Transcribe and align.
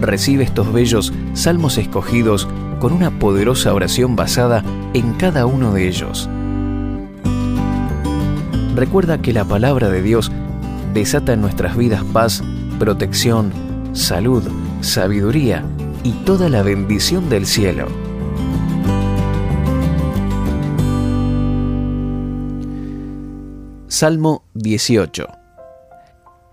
Recibe 0.00 0.44
estos 0.44 0.72
bellos 0.72 1.12
salmos 1.34 1.76
escogidos 1.76 2.48
con 2.80 2.92
una 2.92 3.10
poderosa 3.18 3.74
oración 3.74 4.16
basada 4.16 4.64
en 4.94 5.12
cada 5.14 5.44
uno 5.44 5.72
de 5.74 5.88
ellos. 5.88 6.28
Recuerda 8.74 9.20
que 9.20 9.34
la 9.34 9.44
palabra 9.44 9.90
de 9.90 10.00
Dios 10.00 10.32
desata 10.94 11.34
en 11.34 11.42
nuestras 11.42 11.76
vidas 11.76 12.02
paz, 12.12 12.42
protección, 12.78 13.52
salud, 13.92 14.42
sabiduría 14.80 15.64
y 16.02 16.12
toda 16.24 16.48
la 16.48 16.62
bendición 16.62 17.28
del 17.28 17.44
cielo. 17.46 17.86
Salmo 23.88 24.44
18 24.54 25.26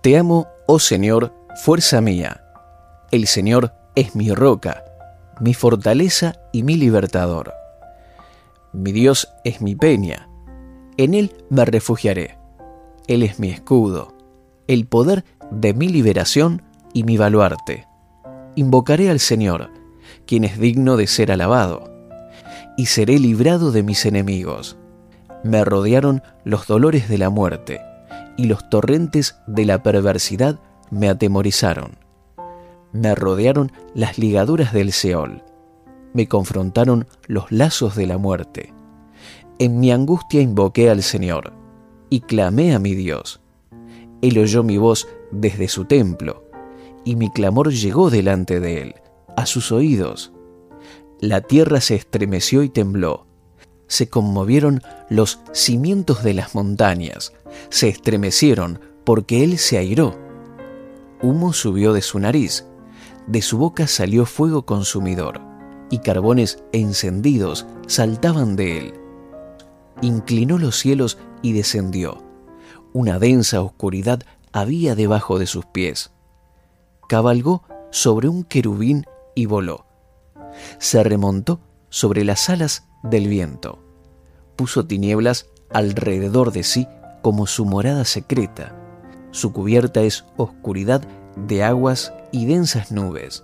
Te 0.02 0.18
amo, 0.18 0.50
oh 0.68 0.80
Señor, 0.80 1.34
fuerza 1.64 2.02
mía. 2.02 2.47
El 3.10 3.26
Señor 3.26 3.72
es 3.96 4.18
mi 4.18 4.34
roca, 4.34 4.84
mi 5.40 5.54
fortaleza 5.54 6.36
y 6.52 6.64
mi 6.64 6.76
libertador. 6.76 7.54
Mi 8.74 8.92
Dios 8.92 9.30
es 9.46 9.62
mi 9.62 9.76
peña, 9.76 10.28
en 10.98 11.14
Él 11.14 11.32
me 11.50 11.64
refugiaré. 11.64 12.38
Él 13.08 13.24
es 13.24 13.40
mi 13.40 13.50
escudo, 13.50 14.14
el 14.68 14.88
poder 14.88 15.24
de 15.52 15.74
mi 15.74 15.88
liberación 15.88 16.64
y 16.94 17.06
mi 17.06 17.16
baluarte. 17.16 17.88
Invocaré 18.56 19.10
al 19.10 19.22
Señor, 19.22 19.70
quien 20.26 20.44
es 20.44 20.60
digno 20.60 20.98
de 20.98 21.08
ser 21.08 21.32
alabado, 21.32 21.90
y 22.76 22.88
seré 22.88 23.20
librado 23.20 23.72
de 23.72 23.84
mis 23.84 24.06
enemigos. 24.06 24.76
Me 25.46 25.64
rodearon 25.64 26.24
los 26.44 26.68
dolores 26.68 27.08
de 27.08 27.20
la 27.20 27.30
muerte, 27.30 27.80
y 28.36 28.48
los 28.48 28.70
torrentes 28.70 29.38
de 29.48 29.64
la 29.64 29.82
perversidad 29.82 30.60
me 30.92 31.08
atemorizaron. 31.08 32.07
Me 32.94 33.16
rodearon 33.16 33.72
las 33.94 34.18
ligaduras 34.18 34.74
del 34.74 34.92
Seol, 34.92 35.44
me 36.14 36.28
confrontaron 36.28 37.08
los 37.28 37.52
lazos 37.52 37.96
de 37.96 38.08
la 38.08 38.18
muerte. 38.18 38.74
En 39.60 39.80
mi 39.80 39.92
angustia 39.92 40.42
invoqué 40.42 40.90
al 40.90 41.04
Señor, 41.04 41.54
y 42.10 42.22
clamé 42.22 42.74
a 42.74 42.80
mi 42.80 42.96
Dios. 42.96 43.42
Él 44.22 44.38
oyó 44.40 44.64
mi 44.64 44.78
voz 44.78 45.08
desde 45.32 45.68
su 45.68 45.86
templo, 45.86 46.44
y 47.04 47.16
mi 47.16 47.30
clamor 47.30 47.72
llegó 47.72 48.10
delante 48.10 48.60
de 48.60 48.82
él, 48.82 48.96
a 49.36 49.46
sus 49.46 49.72
oídos. 49.72 50.32
La 51.20 51.42
tierra 51.42 51.82
se 51.82 51.96
estremeció 51.96 52.64
y 52.64 52.70
tembló. 52.70 53.26
Se 53.88 54.10
conmovieron 54.10 54.82
los 55.10 55.40
cimientos 55.54 56.24
de 56.24 56.34
las 56.34 56.56
montañas, 56.56 57.34
se 57.70 57.90
estremecieron 57.90 58.80
porque 59.04 59.44
él 59.44 59.58
se 59.58 59.78
airó. 59.78 60.16
Humo 61.22 61.54
subió 61.54 61.94
de 61.94 62.02
su 62.02 62.20
nariz, 62.20 62.66
de 63.28 63.42
su 63.42 63.58
boca 63.58 63.88
salió 63.88 64.26
fuego 64.26 64.66
consumidor, 64.66 65.42
y 65.90 66.00
carbones 66.00 66.64
encendidos 66.72 67.66
saltaban 67.88 68.56
de 68.56 68.78
él. 68.80 68.94
Inclinó 70.02 70.58
los 70.58 70.78
cielos 70.78 71.18
y 71.42 71.54
descendió. 71.54 72.24
Una 72.94 73.20
densa 73.20 73.62
oscuridad 73.62 74.24
había 74.52 74.96
debajo 74.96 75.40
de 75.40 75.46
sus 75.46 75.66
pies. 75.66 76.12
Cabalgó 77.08 77.64
sobre 77.92 78.28
un 78.28 78.44
querubín 78.44 79.06
y 79.36 79.46
voló. 79.46 79.86
Se 80.80 81.04
remontó 81.04 81.60
sobre 81.90 82.24
las 82.24 82.50
alas 82.50 82.88
del 83.04 83.28
viento. 83.28 83.80
Puso 84.56 84.86
tinieblas 84.86 85.48
alrededor 85.70 86.52
de 86.52 86.64
sí 86.64 86.88
como 87.22 87.48
su 87.48 87.66
morada 87.66 88.06
secreta. 88.06 88.76
Su 89.32 89.52
cubierta 89.54 90.02
es 90.02 90.26
oscuridad 90.38 91.02
de 91.36 91.64
aguas 91.64 92.14
y 92.32 92.46
densas 92.46 92.92
nubes. 92.92 93.44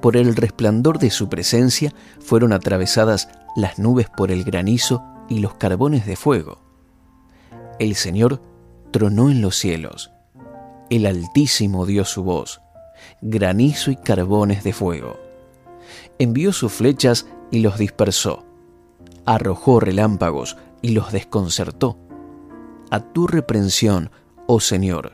Por 0.00 0.16
el 0.16 0.36
resplandor 0.36 0.98
de 0.98 1.10
su 1.10 1.28
presencia 1.28 1.92
fueron 2.20 2.52
atravesadas 2.52 3.28
las 3.56 3.78
nubes 3.78 4.08
por 4.08 4.30
el 4.30 4.44
granizo 4.44 5.02
y 5.28 5.40
los 5.40 5.54
carbones 5.54 6.06
de 6.06 6.16
fuego. 6.16 6.60
El 7.78 7.94
Señor 7.94 8.42
tronó 8.92 9.30
en 9.30 9.40
los 9.40 9.56
cielos. 9.56 10.12
El 10.90 11.06
Altísimo 11.06 11.86
dio 11.86 12.04
su 12.04 12.22
voz, 12.22 12.60
granizo 13.20 13.90
y 13.90 13.96
carbones 13.96 14.62
de 14.62 14.72
fuego. 14.72 15.18
Envió 16.18 16.52
sus 16.52 16.72
flechas 16.72 17.26
y 17.50 17.60
los 17.60 17.78
dispersó. 17.78 18.44
Arrojó 19.24 19.80
relámpagos 19.80 20.56
y 20.82 20.90
los 20.90 21.12
desconcertó. 21.12 21.98
A 22.90 23.00
tu 23.00 23.26
reprensión, 23.26 24.10
oh 24.46 24.60
Señor, 24.60 25.12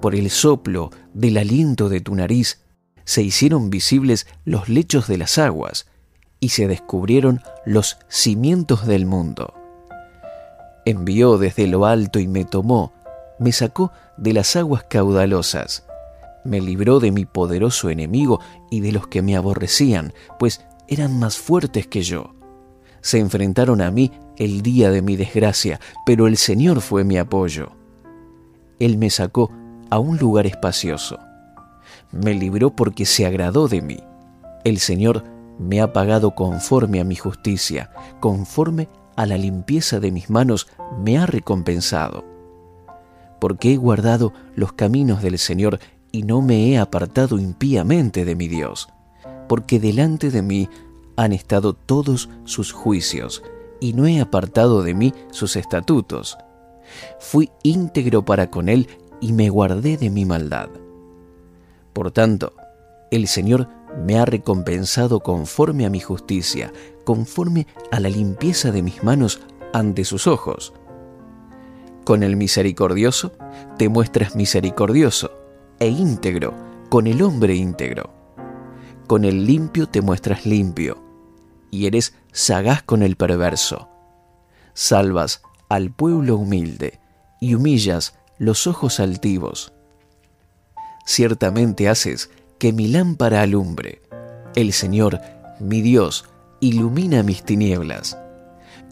por 0.00 0.14
el 0.14 0.30
soplo 0.30 0.90
del 1.12 1.38
aliento 1.38 1.88
de 1.88 2.00
tu 2.00 2.14
nariz, 2.14 2.60
se 3.04 3.22
hicieron 3.22 3.70
visibles 3.70 4.26
los 4.44 4.68
lechos 4.68 5.06
de 5.08 5.18
las 5.18 5.38
aguas 5.38 5.86
y 6.40 6.50
se 6.50 6.66
descubrieron 6.66 7.42
los 7.64 7.98
cimientos 8.08 8.86
del 8.86 9.06
mundo. 9.06 9.54
Envió 10.84 11.38
desde 11.38 11.66
lo 11.66 11.86
alto 11.86 12.18
y 12.18 12.28
me 12.28 12.44
tomó, 12.44 12.92
me 13.38 13.52
sacó 13.52 13.92
de 14.16 14.32
las 14.32 14.54
aguas 14.56 14.84
caudalosas, 14.88 15.84
me 16.44 16.60
libró 16.60 17.00
de 17.00 17.10
mi 17.10 17.24
poderoso 17.24 17.88
enemigo 17.88 18.40
y 18.70 18.80
de 18.80 18.92
los 18.92 19.06
que 19.06 19.22
me 19.22 19.36
aborrecían, 19.36 20.12
pues 20.38 20.64
eran 20.88 21.18
más 21.18 21.38
fuertes 21.38 21.86
que 21.86 22.02
yo. 22.02 22.34
Se 23.00 23.18
enfrentaron 23.18 23.80
a 23.80 23.90
mí 23.90 24.12
el 24.36 24.62
día 24.62 24.90
de 24.90 25.02
mi 25.02 25.16
desgracia, 25.16 25.80
pero 26.04 26.26
el 26.26 26.36
Señor 26.36 26.80
fue 26.80 27.04
mi 27.04 27.16
apoyo. 27.18 27.70
Él 28.78 28.98
me 28.98 29.10
sacó 29.10 29.50
a 29.94 30.00
un 30.00 30.18
lugar 30.18 30.44
espacioso. 30.44 31.20
Me 32.10 32.34
libró 32.34 32.74
porque 32.74 33.06
se 33.06 33.26
agradó 33.26 33.68
de 33.68 33.80
mí. 33.80 33.98
El 34.64 34.80
Señor 34.80 35.22
me 35.60 35.80
ha 35.80 35.92
pagado 35.92 36.34
conforme 36.34 36.98
a 36.98 37.04
mi 37.04 37.14
justicia, 37.14 37.92
conforme 38.18 38.88
a 39.14 39.24
la 39.24 39.38
limpieza 39.38 40.00
de 40.00 40.10
mis 40.10 40.30
manos 40.30 40.66
me 40.98 41.16
ha 41.16 41.26
recompensado. 41.26 42.24
Porque 43.40 43.72
he 43.72 43.76
guardado 43.76 44.32
los 44.56 44.72
caminos 44.72 45.22
del 45.22 45.38
Señor 45.38 45.78
y 46.10 46.24
no 46.24 46.42
me 46.42 46.70
he 46.70 46.78
apartado 46.78 47.38
impíamente 47.38 48.24
de 48.24 48.34
mi 48.34 48.48
Dios, 48.48 48.88
porque 49.48 49.78
delante 49.78 50.32
de 50.32 50.42
mí 50.42 50.68
han 51.16 51.32
estado 51.32 51.72
todos 51.72 52.28
sus 52.42 52.72
juicios, 52.72 53.44
y 53.78 53.92
no 53.92 54.08
he 54.08 54.20
apartado 54.20 54.82
de 54.82 54.92
mí 54.92 55.14
sus 55.30 55.54
estatutos. 55.54 56.36
Fui 57.18 57.50
íntegro 57.62 58.24
para 58.24 58.50
con 58.50 58.68
él 58.68 58.88
y 59.20 59.32
me 59.32 59.48
guardé 59.48 59.96
de 59.96 60.10
mi 60.10 60.24
maldad. 60.24 60.68
Por 61.92 62.10
tanto, 62.10 62.54
el 63.10 63.28
Señor 63.28 63.68
me 64.04 64.18
ha 64.18 64.24
recompensado 64.24 65.20
conforme 65.20 65.86
a 65.86 65.90
mi 65.90 66.00
justicia, 66.00 66.72
conforme 67.04 67.66
a 67.92 68.00
la 68.00 68.08
limpieza 68.08 68.72
de 68.72 68.82
mis 68.82 69.04
manos 69.04 69.40
ante 69.72 70.04
sus 70.04 70.26
ojos. 70.26 70.72
Con 72.04 72.22
el 72.22 72.36
misericordioso 72.36 73.32
te 73.78 73.88
muestras 73.88 74.36
misericordioso 74.36 75.30
e 75.78 75.88
íntegro 75.88 76.54
con 76.94 77.06
el 77.06 77.22
hombre 77.22 77.56
íntegro. 77.56 78.10
Con 79.06 79.24
el 79.24 79.46
limpio 79.46 79.88
te 79.88 80.00
muestras 80.00 80.46
limpio 80.46 81.02
y 81.70 81.86
eres 81.86 82.14
sagaz 82.32 82.82
con 82.82 83.02
el 83.02 83.16
perverso. 83.16 83.88
Salvas 84.74 85.42
al 85.68 85.90
pueblo 85.90 86.36
humilde 86.36 87.00
y 87.40 87.54
humillas 87.54 88.16
los 88.38 88.66
ojos 88.66 89.00
altivos. 89.00 89.72
Ciertamente 91.06 91.88
haces 91.88 92.30
que 92.58 92.72
mi 92.72 92.88
lámpara 92.88 93.42
alumbre. 93.42 94.00
El 94.54 94.72
Señor, 94.72 95.20
mi 95.60 95.82
Dios, 95.82 96.24
ilumina 96.60 97.22
mis 97.22 97.42
tinieblas. 97.42 98.18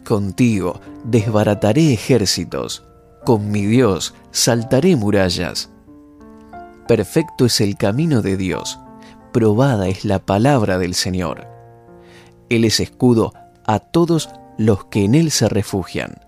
Contigo 0.05 0.79
desbarataré 1.05 1.93
ejércitos, 1.93 2.83
con 3.25 3.51
mi 3.51 3.65
Dios 3.65 4.13
saltaré 4.31 4.95
murallas. 4.95 5.69
Perfecto 6.87 7.45
es 7.45 7.61
el 7.61 7.77
camino 7.77 8.21
de 8.21 8.35
Dios, 8.35 8.79
probada 9.31 9.87
es 9.87 10.03
la 10.03 10.19
palabra 10.19 10.77
del 10.77 10.93
Señor. 10.93 11.47
Él 12.49 12.65
es 12.65 12.79
escudo 12.79 13.33
a 13.65 13.79
todos 13.79 14.29
los 14.57 14.85
que 14.85 15.05
en 15.05 15.15
Él 15.15 15.31
se 15.31 15.47
refugian. 15.47 16.19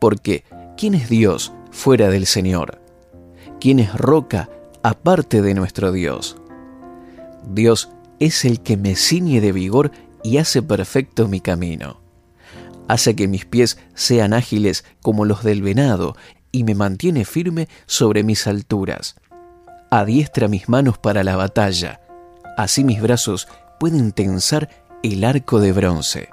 Porque, 0.00 0.44
¿quién 0.76 0.94
es 0.94 1.08
Dios 1.08 1.52
fuera 1.74 2.08
del 2.08 2.24
Señor? 2.24 2.80
¿Quién 3.60 3.80
es 3.80 3.92
roca 3.94 4.48
aparte 4.82 5.42
de 5.42 5.54
nuestro 5.54 5.92
Dios? 5.92 6.36
Dios 7.46 7.90
es 8.20 8.44
el 8.44 8.60
que 8.60 8.76
me 8.76 8.96
ciñe 8.96 9.40
de 9.40 9.52
vigor 9.52 9.90
y 10.22 10.38
hace 10.38 10.62
perfecto 10.62 11.28
mi 11.28 11.40
camino. 11.40 12.00
Hace 12.88 13.16
que 13.16 13.28
mis 13.28 13.44
pies 13.44 13.78
sean 13.94 14.32
ágiles 14.32 14.84
como 15.02 15.24
los 15.24 15.42
del 15.42 15.62
venado 15.62 16.16
y 16.52 16.64
me 16.64 16.74
mantiene 16.74 17.24
firme 17.24 17.68
sobre 17.86 18.22
mis 18.22 18.46
alturas. 18.46 19.16
Adiestra 19.90 20.48
mis 20.48 20.68
manos 20.68 20.96
para 20.96 21.24
la 21.24 21.36
batalla, 21.36 22.00
así 22.56 22.84
mis 22.84 23.02
brazos 23.02 23.48
pueden 23.78 24.12
tensar 24.12 24.70
el 25.02 25.24
arco 25.24 25.60
de 25.60 25.72
bronce. 25.72 26.28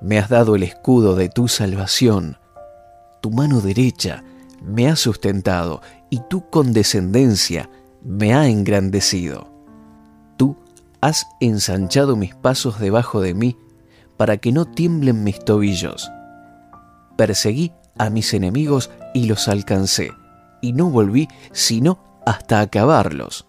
Me 0.00 0.18
has 0.18 0.28
dado 0.28 0.56
el 0.56 0.62
escudo 0.62 1.16
de 1.16 1.28
tu 1.28 1.48
salvación, 1.48 2.38
tu 3.20 3.30
mano 3.30 3.60
derecha 3.60 4.24
me 4.62 4.88
ha 4.88 4.96
sustentado 4.96 5.82
y 6.10 6.20
tu 6.28 6.48
condescendencia 6.50 7.68
me 8.02 8.34
ha 8.34 8.48
engrandecido. 8.48 9.56
Has 11.00 11.28
ensanchado 11.40 12.16
mis 12.16 12.34
pasos 12.34 12.80
debajo 12.80 13.20
de 13.20 13.34
mí 13.34 13.56
para 14.16 14.38
que 14.38 14.50
no 14.50 14.64
tiemblen 14.64 15.22
mis 15.24 15.38
tobillos. 15.38 16.10
Perseguí 17.16 17.72
a 17.98 18.10
mis 18.10 18.34
enemigos 18.34 18.90
y 19.14 19.26
los 19.26 19.46
alcancé, 19.48 20.10
y 20.60 20.72
no 20.72 20.90
volví 20.90 21.28
sino 21.52 21.98
hasta 22.24 22.60
acabarlos. 22.60 23.46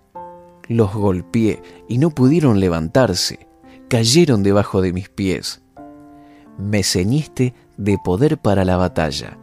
Los 0.67 0.93
golpeé 0.93 1.61
y 1.87 1.97
no 1.97 2.09
pudieron 2.09 2.59
levantarse, 2.59 3.47
cayeron 3.87 4.43
debajo 4.43 4.81
de 4.81 4.93
mis 4.93 5.09
pies. 5.09 5.61
Me 6.57 6.83
ceñiste 6.83 7.53
de 7.77 7.97
poder 8.03 8.37
para 8.37 8.65
la 8.65 8.77
batalla, 8.77 9.37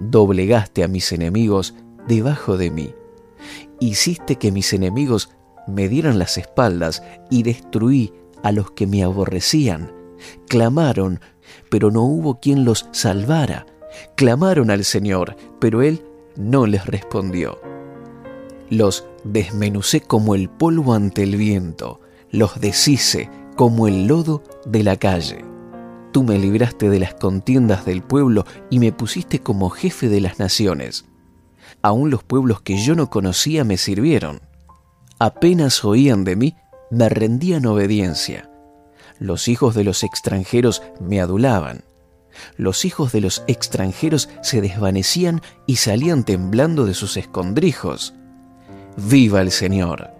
doblegaste 0.00 0.84
a 0.84 0.88
mis 0.88 1.12
enemigos 1.12 1.74
debajo 2.06 2.56
de 2.56 2.70
mí, 2.70 2.94
hiciste 3.80 4.36
que 4.36 4.52
mis 4.52 4.72
enemigos 4.72 5.30
me 5.66 5.88
dieran 5.88 6.18
las 6.18 6.38
espaldas 6.38 7.02
y 7.30 7.42
destruí 7.42 8.12
a 8.42 8.52
los 8.52 8.70
que 8.70 8.86
me 8.86 9.02
aborrecían. 9.02 9.92
Clamaron, 10.48 11.20
pero 11.70 11.90
no 11.90 12.02
hubo 12.02 12.40
quien 12.40 12.64
los 12.64 12.88
salvara. 12.92 13.66
Clamaron 14.14 14.70
al 14.70 14.84
Señor, 14.84 15.36
pero 15.60 15.82
Él 15.82 16.04
no 16.36 16.66
les 16.66 16.86
respondió. 16.86 17.60
Los 18.68 19.06
desmenucé 19.24 20.00
como 20.00 20.34
el 20.34 20.48
polvo 20.48 20.94
ante 20.94 21.22
el 21.22 21.36
viento, 21.36 22.00
los 22.30 22.60
deshice 22.60 23.30
como 23.56 23.88
el 23.88 24.06
lodo 24.06 24.42
de 24.66 24.82
la 24.82 24.96
calle. 24.96 25.45
Tú 26.16 26.22
me 26.22 26.38
libraste 26.38 26.88
de 26.88 26.98
las 26.98 27.12
contiendas 27.12 27.84
del 27.84 28.00
pueblo 28.00 28.46
y 28.70 28.78
me 28.78 28.90
pusiste 28.90 29.40
como 29.40 29.68
jefe 29.68 30.08
de 30.08 30.22
las 30.22 30.38
naciones. 30.38 31.04
Aún 31.82 32.08
los 32.08 32.24
pueblos 32.24 32.62
que 32.62 32.78
yo 32.78 32.94
no 32.94 33.10
conocía 33.10 33.64
me 33.64 33.76
sirvieron. 33.76 34.40
Apenas 35.18 35.84
oían 35.84 36.24
de 36.24 36.34
mí, 36.34 36.56
me 36.90 37.10
rendían 37.10 37.66
obediencia. 37.66 38.50
Los 39.18 39.46
hijos 39.46 39.74
de 39.74 39.84
los 39.84 40.04
extranjeros 40.04 40.82
me 41.00 41.20
adulaban. 41.20 41.84
Los 42.56 42.86
hijos 42.86 43.12
de 43.12 43.20
los 43.20 43.44
extranjeros 43.46 44.30
se 44.40 44.62
desvanecían 44.62 45.42
y 45.66 45.76
salían 45.76 46.24
temblando 46.24 46.86
de 46.86 46.94
sus 46.94 47.18
escondrijos. 47.18 48.14
Viva 48.96 49.42
el 49.42 49.50
Señor, 49.50 50.12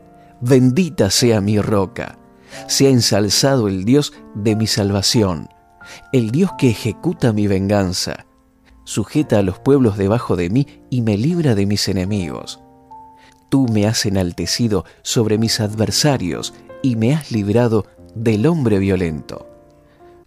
bendita 0.43 1.09
sea 1.09 1.41
mi 1.41 1.59
roca, 1.59 2.19
sea 2.67 2.91
ensalzado 2.91 3.67
el 3.67 3.87
Dios 3.87 4.13
de 4.35 4.57
mi 4.57 4.67
salvación, 4.67 5.49
el 6.13 6.31
Dios 6.31 6.51
que 6.59 6.71
ejecuta 6.71 7.33
mi 7.33 7.47
venganza, 7.47 8.27
sujeta 8.85 9.39
a 9.39 9.43
los 9.43 9.59
pueblos 9.59 9.97
debajo 9.97 10.37
de 10.37 10.51
mí 10.51 10.67
y 10.91 11.03
me 11.03 11.17
libra 11.17 11.55
de 11.55 11.67
mis 11.67 11.89
enemigos. 11.89 12.61
Tú 13.49 13.67
me 13.69 13.87
has 13.87 14.07
enaltecido 14.07 14.85
sobre 15.03 15.39
mis 15.39 15.61
adversarios 15.61 16.55
y 16.83 16.97
me 16.97 17.15
has 17.15 17.31
librado 17.31 17.87
del 18.15 18.47
hombre 18.47 18.79
violento. 18.79 19.49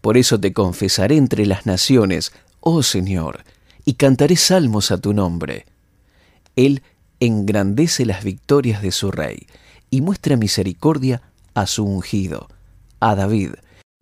Por 0.01 0.17
eso 0.17 0.39
te 0.39 0.53
confesaré 0.53 1.17
entre 1.17 1.45
las 1.45 1.65
naciones, 1.65 2.31
oh 2.59 2.83
Señor, 2.83 3.43
y 3.85 3.93
cantaré 3.95 4.35
salmos 4.35 4.91
a 4.91 4.97
tu 4.97 5.13
nombre. 5.13 5.65
Él 6.55 6.83
engrandece 7.19 8.05
las 8.05 8.23
victorias 8.23 8.81
de 8.81 8.91
su 8.91 9.11
rey 9.11 9.47
y 9.89 10.01
muestra 10.01 10.37
misericordia 10.37 11.21
a 11.53 11.65
su 11.65 11.85
ungido, 11.85 12.47
a 12.99 13.15
David 13.15 13.51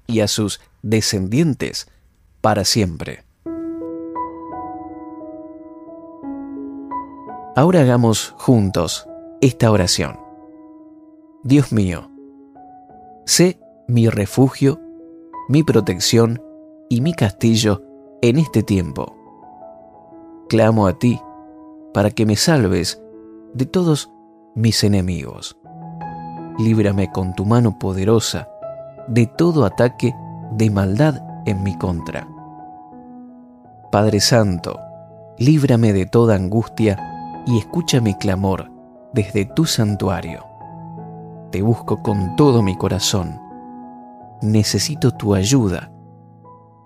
y 0.06 0.19
a 0.19 0.27
sus 0.27 0.59
descendientes 0.89 1.87
para 2.39 2.63
siempre. 2.63 3.25
Ahora 7.55 7.81
hagamos 7.81 8.33
juntos 8.37 9.07
esta 9.41 9.69
oración. 9.71 10.17
Dios 11.43 11.71
mío, 11.73 12.09
sé 13.25 13.59
mi 13.87 14.07
refugio, 14.09 14.79
mi 15.49 15.63
protección 15.63 16.41
y 16.89 17.01
mi 17.01 17.13
castillo 17.13 17.83
en 18.21 18.37
este 18.37 18.63
tiempo. 18.63 19.15
Clamo 20.47 20.87
a 20.87 20.97
ti 20.97 21.19
para 21.93 22.11
que 22.11 22.25
me 22.25 22.35
salves 22.35 23.01
de 23.53 23.65
todos 23.65 24.09
mis 24.55 24.83
enemigos. 24.83 25.57
Líbrame 26.59 27.11
con 27.11 27.33
tu 27.33 27.45
mano 27.45 27.77
poderosa 27.77 28.47
de 29.07 29.25
todo 29.25 29.65
ataque 29.65 30.13
de 30.51 30.69
maldad 30.69 31.21
en 31.45 31.63
mi 31.63 31.77
contra. 31.77 32.27
Padre 33.91 34.19
Santo, 34.19 34.79
líbrame 35.38 35.94
de 35.94 36.05
toda 36.05 36.35
angustia 36.35 37.44
y 37.45 37.57
escucha 37.57 38.01
mi 38.01 38.13
clamor 38.15 38.71
desde 39.13 39.45
tu 39.45 39.65
santuario. 39.65 40.45
Te 41.51 41.61
busco 41.61 42.03
con 42.03 42.35
todo 42.35 42.61
mi 42.61 42.77
corazón. 42.77 43.39
Necesito 44.41 45.11
tu 45.11 45.33
ayuda. 45.33 45.91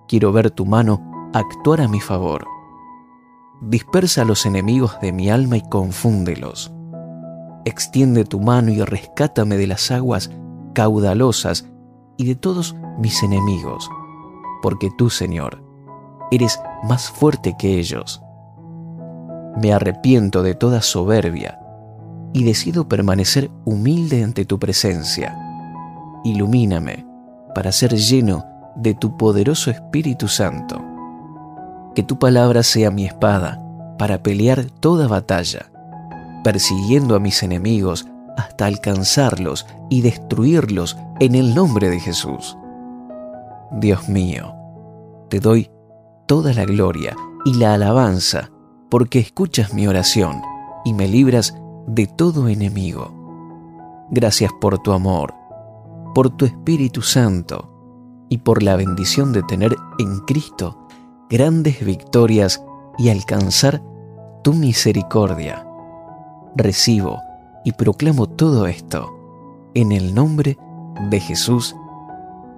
Quiero 0.07 0.31
ver 0.31 0.51
tu 0.51 0.65
mano 0.65 1.31
actuar 1.33 1.81
a 1.81 1.87
mi 1.87 1.99
favor 1.99 2.45
dispersa 3.61 4.23
a 4.23 4.25
los 4.25 4.47
enemigos 4.47 4.99
de 5.01 5.13
mi 5.13 5.29
alma 5.29 5.55
y 5.57 5.61
confúndelos. 5.61 6.73
Extiende 7.63 8.25
tu 8.25 8.39
mano 8.39 8.71
y 8.71 8.81
rescátame 8.81 9.55
de 9.55 9.67
las 9.67 9.91
aguas 9.91 10.31
caudalosas 10.73 11.70
y 12.21 12.25
de 12.25 12.35
todos 12.35 12.75
mis 12.99 13.23
enemigos, 13.23 13.89
porque 14.61 14.91
tú, 14.95 15.09
Señor, 15.09 15.63
eres 16.29 16.59
más 16.83 17.09
fuerte 17.09 17.55
que 17.57 17.79
ellos. 17.79 18.21
Me 19.59 19.73
arrepiento 19.73 20.43
de 20.43 20.53
toda 20.53 20.83
soberbia 20.83 21.59
y 22.31 22.43
decido 22.43 22.87
permanecer 22.87 23.49
humilde 23.65 24.23
ante 24.23 24.45
tu 24.45 24.59
presencia. 24.59 25.35
Ilumíname 26.23 27.07
para 27.55 27.71
ser 27.71 27.95
lleno 27.95 28.45
de 28.75 28.93
tu 28.93 29.17
poderoso 29.17 29.71
Espíritu 29.71 30.27
Santo 30.27 30.79
que 31.95 32.03
tu 32.03 32.19
palabra 32.19 32.61
sea 32.61 32.91
mi 32.91 33.05
espada 33.05 33.59
para 33.97 34.21
pelear 34.21 34.65
toda 34.79 35.07
batalla, 35.07 35.71
persiguiendo 36.43 37.15
a 37.15 37.19
mis 37.19 37.41
enemigos 37.41 38.05
hasta 38.37 38.65
alcanzarlos 38.65 39.65
y 39.89 40.01
destruirlos 40.01 40.97
en 41.19 41.35
el 41.35 41.53
nombre 41.53 41.89
de 41.89 41.99
Jesús. 41.99 42.57
Dios 43.71 44.09
mío, 44.09 44.53
te 45.29 45.39
doy 45.39 45.69
toda 46.25 46.53
la 46.53 46.65
gloria 46.65 47.15
y 47.45 47.53
la 47.55 47.73
alabanza 47.73 48.51
porque 48.89 49.19
escuchas 49.19 49.73
mi 49.73 49.87
oración 49.87 50.41
y 50.83 50.93
me 50.93 51.07
libras 51.07 51.55
de 51.87 52.07
todo 52.07 52.47
enemigo. 52.47 54.07
Gracias 54.11 54.51
por 54.59 54.79
tu 54.79 54.91
amor, 54.91 55.33
por 56.13 56.29
tu 56.29 56.45
Espíritu 56.45 57.01
Santo 57.01 58.25
y 58.29 58.39
por 58.39 58.63
la 58.63 58.75
bendición 58.75 59.31
de 59.31 59.43
tener 59.43 59.75
en 59.99 60.19
Cristo 60.21 60.87
grandes 61.29 61.83
victorias 61.85 62.63
y 62.97 63.09
alcanzar 63.09 63.81
tu 64.43 64.53
misericordia. 64.53 65.65
Recibo 66.55 67.19
y 67.63 67.73
proclamo 67.73 68.27
todo 68.27 68.67
esto 68.67 69.69
en 69.73 69.91
el 69.91 70.13
nombre 70.13 70.57
de 71.09 71.19
Jesús. 71.19 71.75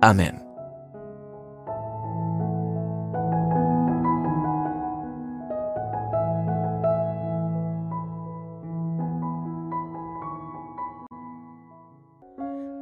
Amén. 0.01 0.39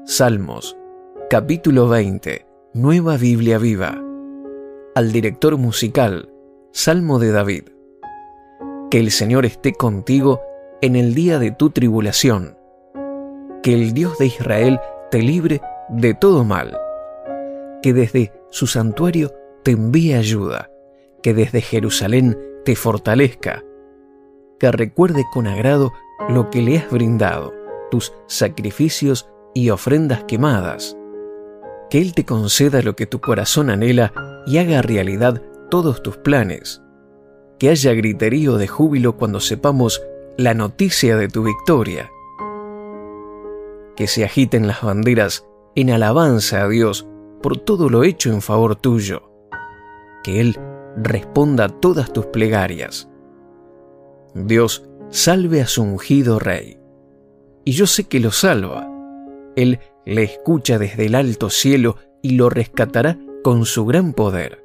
Salmos, 0.06 0.78
capítulo 1.30 1.88
20, 1.88 2.46
Nueva 2.74 3.18
Biblia 3.18 3.58
Viva 3.58 4.02
al 4.94 5.14
director 5.14 5.58
musical, 5.58 6.30
Salmo 6.74 7.18
de 7.18 7.32
David. 7.32 7.64
Que 8.90 9.00
el 9.00 9.12
Señor 9.12 9.46
esté 9.46 9.74
contigo 9.74 10.42
en 10.82 10.96
el 10.96 11.14
día 11.14 11.38
de 11.38 11.52
tu 11.52 11.70
tribulación. 11.70 12.58
Que 13.62 13.74
el 13.74 13.94
Dios 13.94 14.18
de 14.18 14.26
Israel 14.26 14.80
te 15.12 15.22
libre 15.22 15.62
de 15.90 16.14
todo 16.16 16.44
mal. 16.44 16.78
Que 17.84 17.94
desde 17.94 18.34
su 18.50 18.66
santuario 18.66 19.32
te 19.64 19.72
envíe 19.72 20.14
ayuda. 20.14 20.72
Que 21.22 21.36
desde 21.36 21.62
Jerusalén 21.62 22.38
te 22.66 22.76
fortalezca. 22.76 23.64
Que 24.60 24.72
recuerde 24.72 25.24
con 25.32 25.46
agrado 25.46 25.92
lo 26.30 26.50
que 26.50 26.62
le 26.62 26.80
has 26.80 26.90
brindado, 26.90 27.54
tus 27.90 28.14
sacrificios 28.28 29.30
y 29.54 29.70
ofrendas 29.70 30.24
quemadas. 30.24 30.98
Que 31.92 32.00
Él 32.00 32.14
te 32.14 32.26
conceda 32.26 32.82
lo 32.82 32.96
que 32.96 33.06
tu 33.06 33.22
corazón 33.22 33.70
anhela 33.70 34.14
y 34.48 34.58
haga 34.58 34.82
realidad 34.82 35.42
todos 35.70 36.02
tus 36.02 36.18
planes. 36.18 36.82
Que 37.60 37.70
haya 37.70 37.94
griterío 37.94 38.58
de 38.58 38.68
júbilo 38.68 39.18
cuando 39.18 39.40
sepamos 39.40 40.02
la 40.44 40.54
noticia 40.54 41.16
de 41.18 41.28
tu 41.28 41.44
victoria. 41.44 42.12
Que 43.96 44.08
se 44.08 44.24
agiten 44.24 44.68
las 44.68 44.82
banderas 44.82 45.46
en 45.76 45.92
alabanza 45.92 46.64
a 46.64 46.68
Dios 46.68 47.08
por 47.42 47.58
todo 47.58 47.90
lo 47.90 48.04
hecho 48.04 48.32
en 48.32 48.42
favor 48.42 48.76
tuyo. 48.76 49.32
Que 50.24 50.40
Él 50.42 50.60
responda 50.98 51.66
a 51.66 51.70
todas 51.70 52.12
tus 52.12 52.28
plegarias. 52.28 53.10
Dios 54.34 54.88
salve 55.10 55.62
a 55.62 55.68
su 55.68 55.84
ungido 55.84 56.40
rey. 56.40 56.80
Y 57.66 57.74
yo 57.74 57.88
sé 57.88 58.06
que 58.06 58.20
lo 58.20 58.32
salva. 58.32 58.90
Él 59.56 59.80
le 60.06 60.24
escucha 60.24 60.80
desde 60.80 61.06
el 61.06 61.16
alto 61.16 61.50
cielo 61.50 61.98
y 62.22 62.32
lo 62.32 62.50
rescatará 62.50 63.20
con 63.44 63.66
su 63.66 63.86
gran 63.86 64.14
poder. 64.14 64.64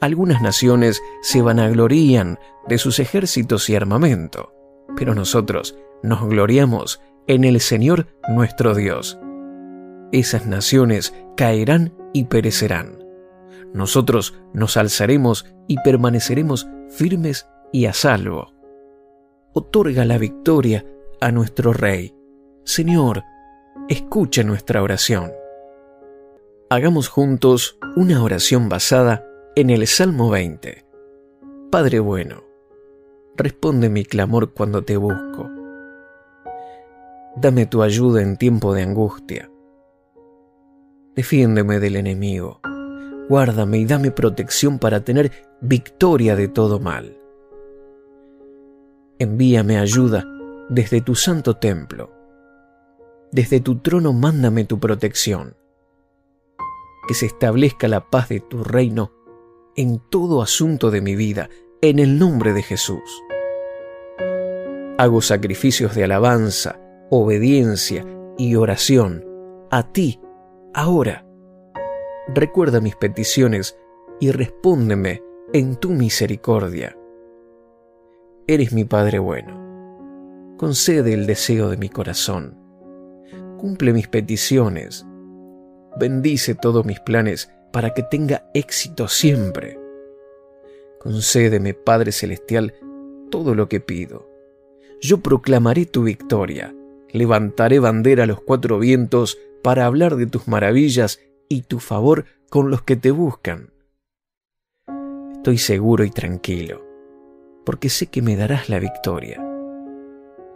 Algunas 0.00 0.42
naciones 0.42 1.00
se 1.22 1.42
vanaglorían 1.42 2.38
de 2.68 2.78
sus 2.78 2.98
ejércitos 2.98 3.68
y 3.70 3.76
armamento, 3.76 4.53
pero 4.96 5.14
nosotros 5.14 5.76
nos 6.02 6.26
gloriamos 6.28 7.00
en 7.26 7.44
el 7.44 7.60
Señor 7.60 8.06
nuestro 8.28 8.74
Dios. 8.74 9.18
Esas 10.12 10.46
naciones 10.46 11.14
caerán 11.36 11.94
y 12.12 12.24
perecerán. 12.24 12.98
Nosotros 13.72 14.34
nos 14.52 14.76
alzaremos 14.76 15.46
y 15.66 15.78
permaneceremos 15.80 16.68
firmes 16.90 17.48
y 17.72 17.86
a 17.86 17.92
salvo. 17.92 18.52
Otorga 19.52 20.04
la 20.04 20.18
victoria 20.18 20.86
a 21.20 21.32
nuestro 21.32 21.72
Rey. 21.72 22.14
Señor, 22.64 23.22
escucha 23.88 24.44
nuestra 24.44 24.82
oración. 24.82 25.32
Hagamos 26.70 27.08
juntos 27.08 27.78
una 27.96 28.22
oración 28.22 28.68
basada 28.68 29.26
en 29.56 29.70
el 29.70 29.86
Salmo 29.86 30.30
20. 30.30 30.84
Padre 31.70 31.98
bueno, 31.98 32.43
responde 33.36 33.88
mi 33.88 34.04
clamor 34.04 34.52
cuando 34.52 34.82
te 34.82 34.96
busco. 34.96 35.50
Dame 37.36 37.66
tu 37.66 37.82
ayuda 37.82 38.22
en 38.22 38.36
tiempo 38.36 38.74
de 38.74 38.82
angustia. 38.82 39.50
Defiéndeme 41.14 41.80
del 41.80 41.96
enemigo. 41.96 42.60
Guárdame 43.28 43.78
y 43.78 43.84
dame 43.86 44.10
protección 44.10 44.78
para 44.78 45.04
tener 45.04 45.32
victoria 45.60 46.36
de 46.36 46.48
todo 46.48 46.78
mal. 46.78 47.18
Envíame 49.18 49.78
ayuda 49.78 50.24
desde 50.68 51.00
tu 51.00 51.14
santo 51.14 51.56
templo. 51.56 52.12
Desde 53.32 53.60
tu 53.60 53.78
trono 53.78 54.12
mándame 54.12 54.64
tu 54.64 54.78
protección. 54.78 55.56
Que 57.08 57.14
se 57.14 57.26
establezca 57.26 57.88
la 57.88 58.10
paz 58.10 58.28
de 58.28 58.40
tu 58.40 58.62
reino 58.62 59.12
en 59.76 59.98
todo 59.98 60.42
asunto 60.42 60.90
de 60.90 61.00
mi 61.00 61.16
vida, 61.16 61.48
en 61.90 61.98
el 61.98 62.18
nombre 62.18 62.54
de 62.54 62.62
Jesús. 62.62 63.22
Hago 64.96 65.20
sacrificios 65.20 65.94
de 65.94 66.04
alabanza, 66.04 66.80
obediencia 67.10 68.06
y 68.38 68.54
oración 68.54 69.22
a 69.70 69.92
ti 69.92 70.18
ahora. 70.72 71.26
Recuerda 72.28 72.80
mis 72.80 72.96
peticiones 72.96 73.78
y 74.18 74.30
respóndeme 74.30 75.22
en 75.52 75.76
tu 75.76 75.90
misericordia. 75.90 76.96
Eres 78.46 78.72
mi 78.72 78.84
Padre 78.84 79.18
bueno. 79.18 80.56
Concede 80.56 81.12
el 81.12 81.26
deseo 81.26 81.68
de 81.68 81.76
mi 81.76 81.90
corazón. 81.90 82.56
Cumple 83.58 83.92
mis 83.92 84.08
peticiones. 84.08 85.04
Bendice 86.00 86.54
todos 86.54 86.86
mis 86.86 87.00
planes 87.00 87.50
para 87.72 87.92
que 87.92 88.02
tenga 88.02 88.50
éxito 88.54 89.06
siempre. 89.06 89.83
Concédeme, 91.04 91.74
Padre 91.74 92.12
Celestial, 92.12 92.74
todo 93.30 93.54
lo 93.54 93.68
que 93.68 93.78
pido. 93.78 94.26
Yo 95.02 95.18
proclamaré 95.18 95.84
tu 95.84 96.02
victoria, 96.02 96.74
levantaré 97.10 97.78
bandera 97.78 98.24
a 98.24 98.26
los 98.26 98.40
cuatro 98.40 98.78
vientos 98.78 99.38
para 99.62 99.84
hablar 99.84 100.16
de 100.16 100.26
tus 100.26 100.48
maravillas 100.48 101.20
y 101.50 101.62
tu 101.62 101.78
favor 101.78 102.24
con 102.48 102.70
los 102.70 102.82
que 102.82 102.96
te 102.96 103.10
buscan. 103.10 103.70
Estoy 105.34 105.58
seguro 105.58 106.04
y 106.04 106.10
tranquilo, 106.10 106.82
porque 107.66 107.90
sé 107.90 108.06
que 108.06 108.22
me 108.22 108.34
darás 108.34 108.70
la 108.70 108.78
victoria. 108.78 109.44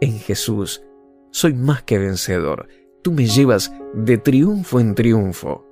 En 0.01 0.17
Jesús 0.17 0.81
soy 1.29 1.53
más 1.53 1.83
que 1.83 1.99
vencedor, 1.99 2.67
tú 3.03 3.11
me 3.11 3.27
llevas 3.27 3.71
de 3.93 4.17
triunfo 4.17 4.79
en 4.79 4.95
triunfo. 4.95 5.68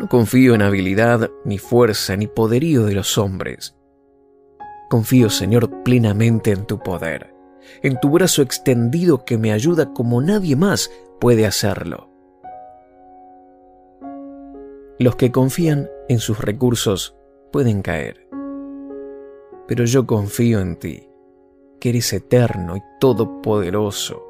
No 0.00 0.08
confío 0.08 0.56
en 0.56 0.62
habilidad, 0.62 1.30
ni 1.44 1.58
fuerza, 1.58 2.16
ni 2.16 2.26
poderío 2.26 2.84
de 2.84 2.94
los 2.94 3.16
hombres. 3.16 3.76
Confío, 4.90 5.30
Señor, 5.30 5.84
plenamente 5.84 6.50
en 6.50 6.66
tu 6.66 6.80
poder, 6.80 7.32
en 7.82 8.00
tu 8.00 8.10
brazo 8.10 8.42
extendido 8.42 9.24
que 9.24 9.38
me 9.38 9.52
ayuda 9.52 9.92
como 9.92 10.20
nadie 10.20 10.56
más 10.56 10.90
puede 11.20 11.46
hacerlo. 11.46 12.10
Los 14.98 15.14
que 15.14 15.30
confían 15.30 15.88
en 16.08 16.18
sus 16.18 16.40
recursos 16.40 17.16
pueden 17.52 17.80
caer, 17.82 18.28
pero 19.68 19.84
yo 19.84 20.06
confío 20.06 20.60
en 20.60 20.76
ti, 20.76 21.08
que 21.80 21.90
eres 21.90 22.12
eterno 22.12 22.76
y 22.76 22.82
todopoderoso. 22.98 24.24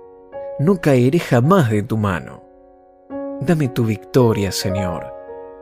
No 0.58 0.80
caeré 0.80 1.18
jamás 1.18 1.70
de 1.70 1.82
tu 1.82 1.96
mano. 1.96 2.44
Dame 3.40 3.68
tu 3.68 3.84
victoria, 3.84 4.52
Señor 4.52 5.13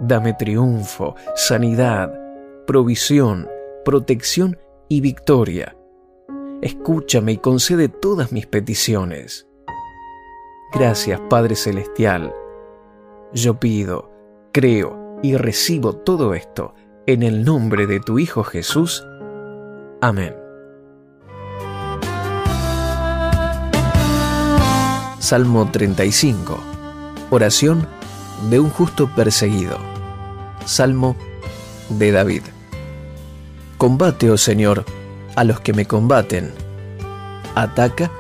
Dame 0.04 0.34
triunfo, 0.34 1.14
sanidad, 1.36 2.12
provisión, 2.66 3.48
protección 3.84 4.58
y 4.88 5.00
victoria. 5.00 5.76
Escúchame 6.60 7.32
y 7.32 7.36
concede 7.36 7.88
todas 7.88 8.32
mis 8.32 8.48
peticiones. 8.48 9.46
Gracias, 10.72 11.20
Padre 11.30 11.54
Celestial. 11.54 12.34
Yo 13.32 13.60
pido, 13.60 14.10
creo 14.50 15.20
y 15.22 15.36
recibo 15.36 15.94
todo 15.94 16.34
esto 16.34 16.74
en 17.06 17.22
el 17.22 17.44
nombre 17.44 17.86
de 17.86 18.00
tu 18.00 18.18
Hijo 18.18 18.42
Jesús. 18.42 19.06
Amén. 20.00 20.34
Salmo 25.20 25.70
35. 25.70 26.58
Oración 27.30 27.86
de 28.50 28.60
un 28.60 28.70
justo 28.70 29.08
perseguido. 29.14 29.78
Salmo 30.64 31.16
de 31.88 32.12
David. 32.12 32.42
Combate, 33.78 34.30
oh 34.30 34.38
Señor, 34.38 34.84
a 35.36 35.44
los 35.44 35.60
que 35.60 35.72
me 35.72 35.86
combaten. 35.86 36.52
Ataca 37.54 38.10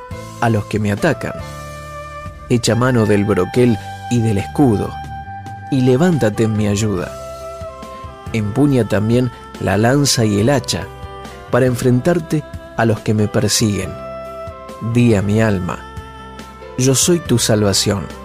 a 0.40 0.50
los 0.50 0.64
que 0.66 0.78
me 0.78 0.92
atacan. 0.92 1.32
Echa 2.48 2.74
mano 2.74 3.06
del 3.06 3.24
broquel 3.24 3.78
y 4.10 4.20
del 4.20 4.38
escudo, 4.38 4.92
y 5.70 5.80
levántate 5.80 6.44
en 6.44 6.56
mi 6.56 6.66
ayuda. 6.66 7.10
Empuña 8.32 8.86
también 8.86 9.30
la 9.60 9.76
lanza 9.78 10.24
y 10.24 10.40
el 10.40 10.50
hacha, 10.50 10.86
para 11.50 11.66
enfrentarte 11.66 12.42
a 12.76 12.84
los 12.84 13.00
que 13.00 13.14
me 13.14 13.28
persiguen. 13.28 13.90
Di 14.92 15.14
a 15.14 15.22
mi 15.22 15.40
alma, 15.40 15.78
yo 16.76 16.94
soy 16.94 17.20
tu 17.20 17.38
salvación 17.38 18.21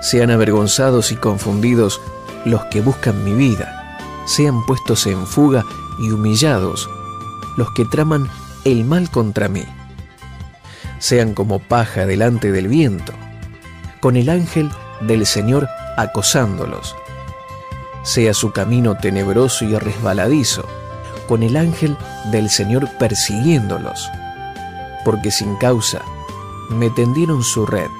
sean 0.00 0.30
avergonzados 0.30 1.12
y 1.12 1.16
confundidos 1.16 2.00
los 2.44 2.64
que 2.66 2.80
buscan 2.80 3.24
mi 3.24 3.32
vida, 3.32 3.98
sean 4.26 4.64
puestos 4.66 5.06
en 5.06 5.26
fuga 5.26 5.64
y 5.98 6.10
humillados 6.10 6.88
los 7.56 7.70
que 7.72 7.84
traman 7.84 8.28
el 8.64 8.84
mal 8.84 9.10
contra 9.10 9.48
mí. 9.48 9.64
Sean 10.98 11.34
como 11.34 11.58
paja 11.58 12.06
delante 12.06 12.52
del 12.52 12.68
viento, 12.68 13.12
con 14.00 14.16
el 14.16 14.28
ángel 14.28 14.70
del 15.00 15.26
Señor 15.26 15.68
acosándolos. 15.96 16.94
Sea 18.02 18.34
su 18.34 18.52
camino 18.52 18.96
tenebroso 18.96 19.64
y 19.64 19.76
resbaladizo, 19.76 20.64
con 21.28 21.42
el 21.42 21.56
ángel 21.56 21.96
del 22.30 22.50
Señor 22.50 22.88
persiguiéndolos, 22.98 24.08
porque 25.04 25.30
sin 25.30 25.56
causa 25.56 26.02
me 26.70 26.90
tendieron 26.90 27.42
su 27.42 27.66
red 27.66 27.90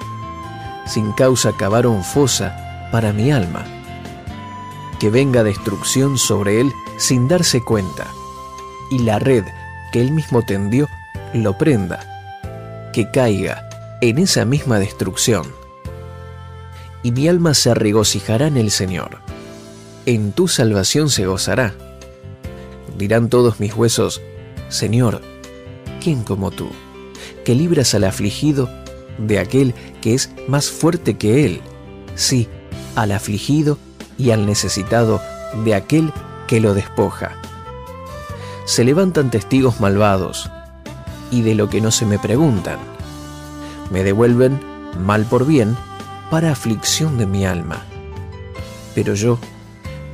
sin 0.87 1.11
causa 1.13 1.53
cavaron 1.53 2.03
fosa 2.03 2.89
para 2.91 3.13
mi 3.13 3.31
alma. 3.31 3.65
Que 4.99 5.09
venga 5.09 5.43
destrucción 5.43 6.17
sobre 6.17 6.61
él 6.61 6.71
sin 6.97 7.27
darse 7.27 7.61
cuenta, 7.63 8.07
y 8.89 8.99
la 8.99 9.19
red 9.19 9.43
que 9.91 10.01
él 10.01 10.11
mismo 10.11 10.41
tendió 10.41 10.87
lo 11.33 11.57
prenda, 11.57 12.89
que 12.93 13.09
caiga 13.11 13.69
en 14.01 14.17
esa 14.17 14.45
misma 14.45 14.79
destrucción. 14.79 15.45
Y 17.03 17.11
mi 17.11 17.27
alma 17.27 17.53
se 17.53 17.73
regocijará 17.73 18.47
en 18.47 18.57
el 18.57 18.71
Señor, 18.71 19.19
en 20.05 20.31
tu 20.31 20.47
salvación 20.47 21.09
se 21.09 21.25
gozará. 21.25 21.73
Dirán 22.97 23.29
todos 23.29 23.59
mis 23.59 23.75
huesos, 23.75 24.21
Señor, 24.69 25.21
¿quién 26.01 26.23
como 26.23 26.49
tú, 26.49 26.69
que 27.45 27.53
libras 27.53 27.93
al 27.93 28.05
afligido 28.05 28.69
de 29.17 29.39
aquel 29.39 29.73
que 30.01 30.13
es 30.13 30.31
más 30.47 30.69
fuerte 30.69 31.17
que 31.17 31.45
él, 31.45 31.61
sí, 32.15 32.47
al 32.95 33.11
afligido 33.11 33.77
y 34.17 34.31
al 34.31 34.45
necesitado 34.45 35.21
de 35.63 35.75
aquel 35.75 36.11
que 36.47 36.59
lo 36.59 36.73
despoja. 36.73 37.35
Se 38.65 38.83
levantan 38.83 39.31
testigos 39.31 39.79
malvados, 39.79 40.49
y 41.31 41.41
de 41.41 41.55
lo 41.55 41.69
que 41.69 41.81
no 41.81 41.91
se 41.91 42.05
me 42.05 42.19
preguntan. 42.19 42.79
Me 43.91 44.03
devuelven 44.03 44.59
mal 45.05 45.25
por 45.25 45.45
bien 45.45 45.75
para 46.29 46.51
aflicción 46.51 47.17
de 47.17 47.25
mi 47.25 47.45
alma. 47.45 47.83
Pero 48.95 49.13
yo, 49.13 49.39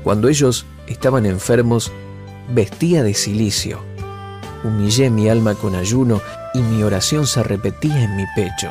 cuando 0.04 0.28
ellos 0.28 0.66
estaban 0.88 1.26
enfermos, 1.26 1.92
vestía 2.54 3.04
de 3.04 3.14
silicio. 3.14 3.80
Humillé 4.64 5.10
mi 5.10 5.30
alma 5.30 5.56
con 5.56 5.76
ayuno 5.76 6.22
y 6.54 6.60
mi 6.60 6.84
oración 6.84 7.28
se 7.28 7.44
repetía 7.44 8.04
en 8.04 8.16
mi 8.16 8.26
pecho 8.36 8.70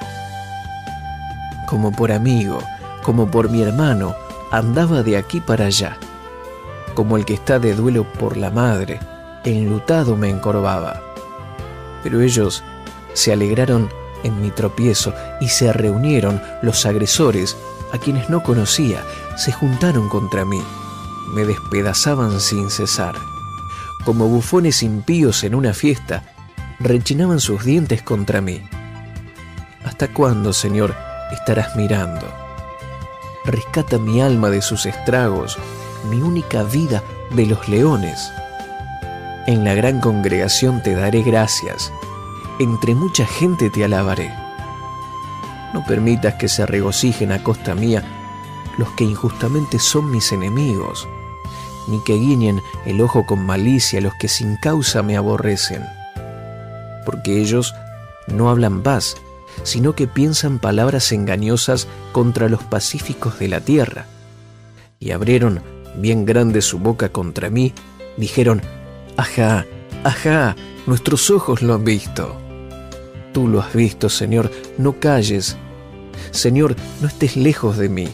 como 1.73 1.91
por 1.91 2.13
amigo, 2.13 2.59
como 3.03 3.31
por 3.31 3.49
mi 3.49 3.63
hermano, 3.63 4.15
andaba 4.51 5.03
de 5.03 5.17
aquí 5.17 5.41
para 5.41 5.65
allá. 5.65 5.97
Como 6.95 7.17
el 7.17 7.25
que 7.25 7.33
está 7.33 7.59
de 7.59 7.75
duelo 7.75 8.05
por 8.05 8.37
la 8.37 8.51
madre, 8.51 9.01
enlutado 9.43 10.15
me 10.15 10.29
encorvaba. 10.29 11.01
Pero 12.03 12.21
ellos 12.21 12.63
se 13.15 13.33
alegraron 13.33 13.89
en 14.23 14.39
mi 14.43 14.51
tropiezo 14.51 15.15
y 15.41 15.49
se 15.49 15.73
reunieron 15.73 16.43
los 16.61 16.85
agresores, 16.85 17.57
a 17.95 17.97
quienes 17.97 18.29
no 18.29 18.43
conocía, 18.43 19.03
se 19.39 19.51
juntaron 19.51 20.11
contra 20.11 20.45
mí, 20.45 20.63
me 21.35 21.47
despedazaban 21.47 22.39
sin 22.39 22.69
cesar. 22.69 23.15
Como 24.05 24.29
bufones 24.29 24.83
impíos 24.83 25.43
en 25.43 25.55
una 25.55 25.73
fiesta, 25.73 26.23
rechinaban 26.81 27.41
sus 27.41 27.65
dientes 27.65 28.03
contra 28.03 28.43
mí. 28.43 28.61
¿Hasta 29.87 30.09
cuándo, 30.09 30.53
Señor, 30.53 30.95
estarás 31.33 31.75
mirando? 31.77 32.27
Rescata 33.45 33.99
mi 33.99 34.21
alma 34.21 34.51
de 34.51 34.63
sus 34.63 34.87
estragos, 34.87 35.59
mi 36.09 36.23
única 36.23 36.63
vida 36.63 37.03
de 37.31 37.47
los 37.47 37.69
leones. 37.69 38.33
En 39.47 39.65
la 39.65 39.75
gran 39.75 40.01
congregación 40.01 40.83
te 40.83 40.95
daré 40.95 41.23
gracias, 41.23 41.93
entre 42.61 42.95
mucha 42.95 43.27
gente 43.27 43.71
te 43.71 43.85
alabaré. 43.85 44.33
No 45.75 45.85
permitas 45.85 46.35
que 46.35 46.49
se 46.49 46.67
regocijen 46.67 47.33
a 47.33 47.43
costa 47.43 47.75
mía 47.75 48.05
los 48.79 48.91
que 48.91 49.05
injustamente 49.05 49.79
son 49.79 50.11
mis 50.11 50.33
enemigos, 50.33 51.09
ni 51.89 52.01
que 52.01 52.15
guiñen 52.15 52.63
el 52.87 53.01
ojo 53.01 53.27
con 53.27 53.45
malicia 53.45 54.01
los 54.01 54.15
que 54.15 54.29
sin 54.29 54.57
causa 54.57 55.03
me 55.03 55.17
aborrecen, 55.17 55.85
porque 57.05 57.41
ellos 57.41 57.75
no 58.29 58.49
hablan 58.49 58.83
paz, 58.83 59.17
sino 59.63 59.95
que 59.95 60.07
piensan 60.07 60.59
palabras 60.59 61.13
engañosas 61.13 61.87
contra 62.13 62.49
los 62.49 62.63
pacíficos 62.63 63.39
de 63.39 63.49
la 63.49 63.61
tierra. 63.61 64.07
Y 64.99 65.11
abrieron 65.11 65.61
bien 65.97 66.25
grande 66.25 66.63
su 66.63 66.79
boca 66.79 67.11
contra 67.11 67.51
mí, 67.51 67.73
dijeron, 68.17 68.63
Ajá, 69.17 69.67
ajá, 70.05 70.57
nuestros 70.87 71.31
ojos 71.31 71.63
lo 71.63 71.75
han 71.75 71.85
visto. 71.85 72.37
Tú 73.33 73.49
lo 73.49 73.61
has 73.61 73.73
visto, 73.75 74.09
Señor, 74.09 74.51
no 74.79 74.99
calles. 74.99 75.57
Señor, 76.31 76.77
no 77.01 77.09
estés 77.09 77.37
lejos 77.37 77.77
de 77.77 77.89
mí. 77.89 78.09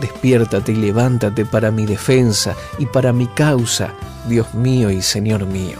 Despiértate 0.00 0.72
y 0.72 0.76
levántate 0.76 1.44
para 1.44 1.70
mi 1.70 1.84
defensa 1.84 2.54
y 2.78 2.86
para 2.86 3.12
mi 3.12 3.26
causa, 3.26 3.92
Dios 4.28 4.54
mío 4.54 4.90
y 4.90 5.02
Señor 5.02 5.46
mío. 5.46 5.78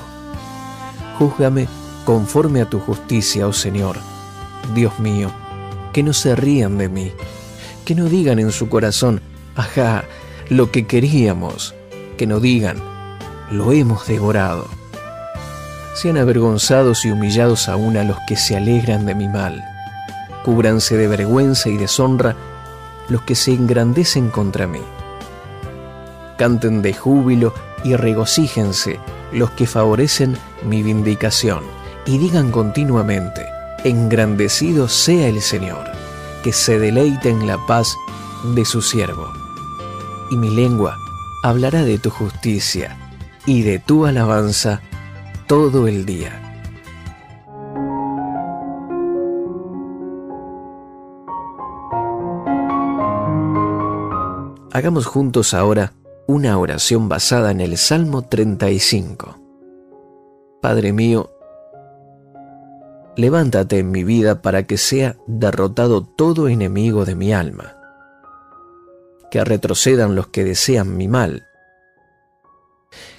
Júzgame 1.18 1.68
conforme 2.10 2.60
a 2.60 2.68
tu 2.68 2.80
justicia, 2.80 3.46
oh 3.46 3.52
Señor. 3.52 3.96
Dios 4.74 4.98
mío, 4.98 5.30
que 5.92 6.02
no 6.02 6.12
se 6.12 6.34
rían 6.34 6.76
de 6.76 6.88
mí, 6.88 7.12
que 7.84 7.94
no 7.94 8.06
digan 8.06 8.40
en 8.40 8.50
su 8.50 8.68
corazón, 8.68 9.20
ajá, 9.54 10.02
lo 10.48 10.72
que 10.72 10.88
queríamos, 10.88 11.72
que 12.18 12.26
no 12.26 12.40
digan, 12.40 12.82
lo 13.52 13.70
hemos 13.70 14.08
devorado 14.08 14.66
sean 15.94 16.16
avergonzados 16.16 17.04
y 17.04 17.10
humillados 17.10 17.68
aún 17.68 17.96
a 17.98 18.04
los 18.04 18.16
que 18.26 18.34
se 18.34 18.56
alegran 18.56 19.04
de 19.04 19.14
mi 19.14 19.28
mal. 19.28 19.62
Cúbranse 20.44 20.96
de 20.96 21.06
vergüenza 21.06 21.68
y 21.68 21.76
deshonra 21.76 22.34
los 23.08 23.22
que 23.22 23.34
se 23.34 23.52
engrandecen 23.52 24.30
contra 24.30 24.66
mí. 24.66 24.80
Canten 26.38 26.80
de 26.80 26.94
júbilo 26.94 27.52
y 27.84 27.96
regocíjense 27.96 28.98
los 29.32 29.50
que 29.50 29.66
favorecen 29.66 30.38
mi 30.64 30.82
vindicación, 30.82 31.64
y 32.06 32.18
digan 32.18 32.50
continuamente, 32.50 33.46
engrandecido 33.84 34.88
sea 34.88 35.28
el 35.28 35.40
Señor, 35.40 35.84
que 36.42 36.52
se 36.52 36.78
deleite 36.78 37.30
en 37.30 37.46
la 37.46 37.58
paz 37.66 37.96
de 38.54 38.64
su 38.64 38.82
siervo. 38.82 39.28
Y 40.30 40.36
mi 40.36 40.50
lengua 40.50 40.96
hablará 41.42 41.84
de 41.84 41.98
tu 41.98 42.10
justicia 42.10 42.96
y 43.46 43.62
de 43.62 43.78
tu 43.78 44.06
alabanza 44.06 44.80
todo 45.46 45.88
el 45.88 46.06
día. 46.06 46.40
Hagamos 54.72 55.06
juntos 55.06 55.52
ahora 55.52 55.92
una 56.28 56.56
oración 56.56 57.08
basada 57.08 57.50
en 57.50 57.60
el 57.60 57.76
Salmo 57.76 58.22
35. 58.22 59.36
Padre 60.62 60.92
mío, 60.92 61.28
levántate 63.16 63.78
en 63.78 63.90
mi 63.90 64.04
vida 64.04 64.42
para 64.42 64.66
que 64.66 64.78
sea 64.78 65.16
derrotado 65.26 66.04
todo 66.04 66.48
enemigo 66.48 67.04
de 67.04 67.14
mi 67.14 67.32
alma, 67.32 67.76
que 69.30 69.44
retrocedan 69.44 70.14
los 70.14 70.28
que 70.28 70.44
desean 70.44 70.96
mi 70.96 71.08
mal, 71.08 71.46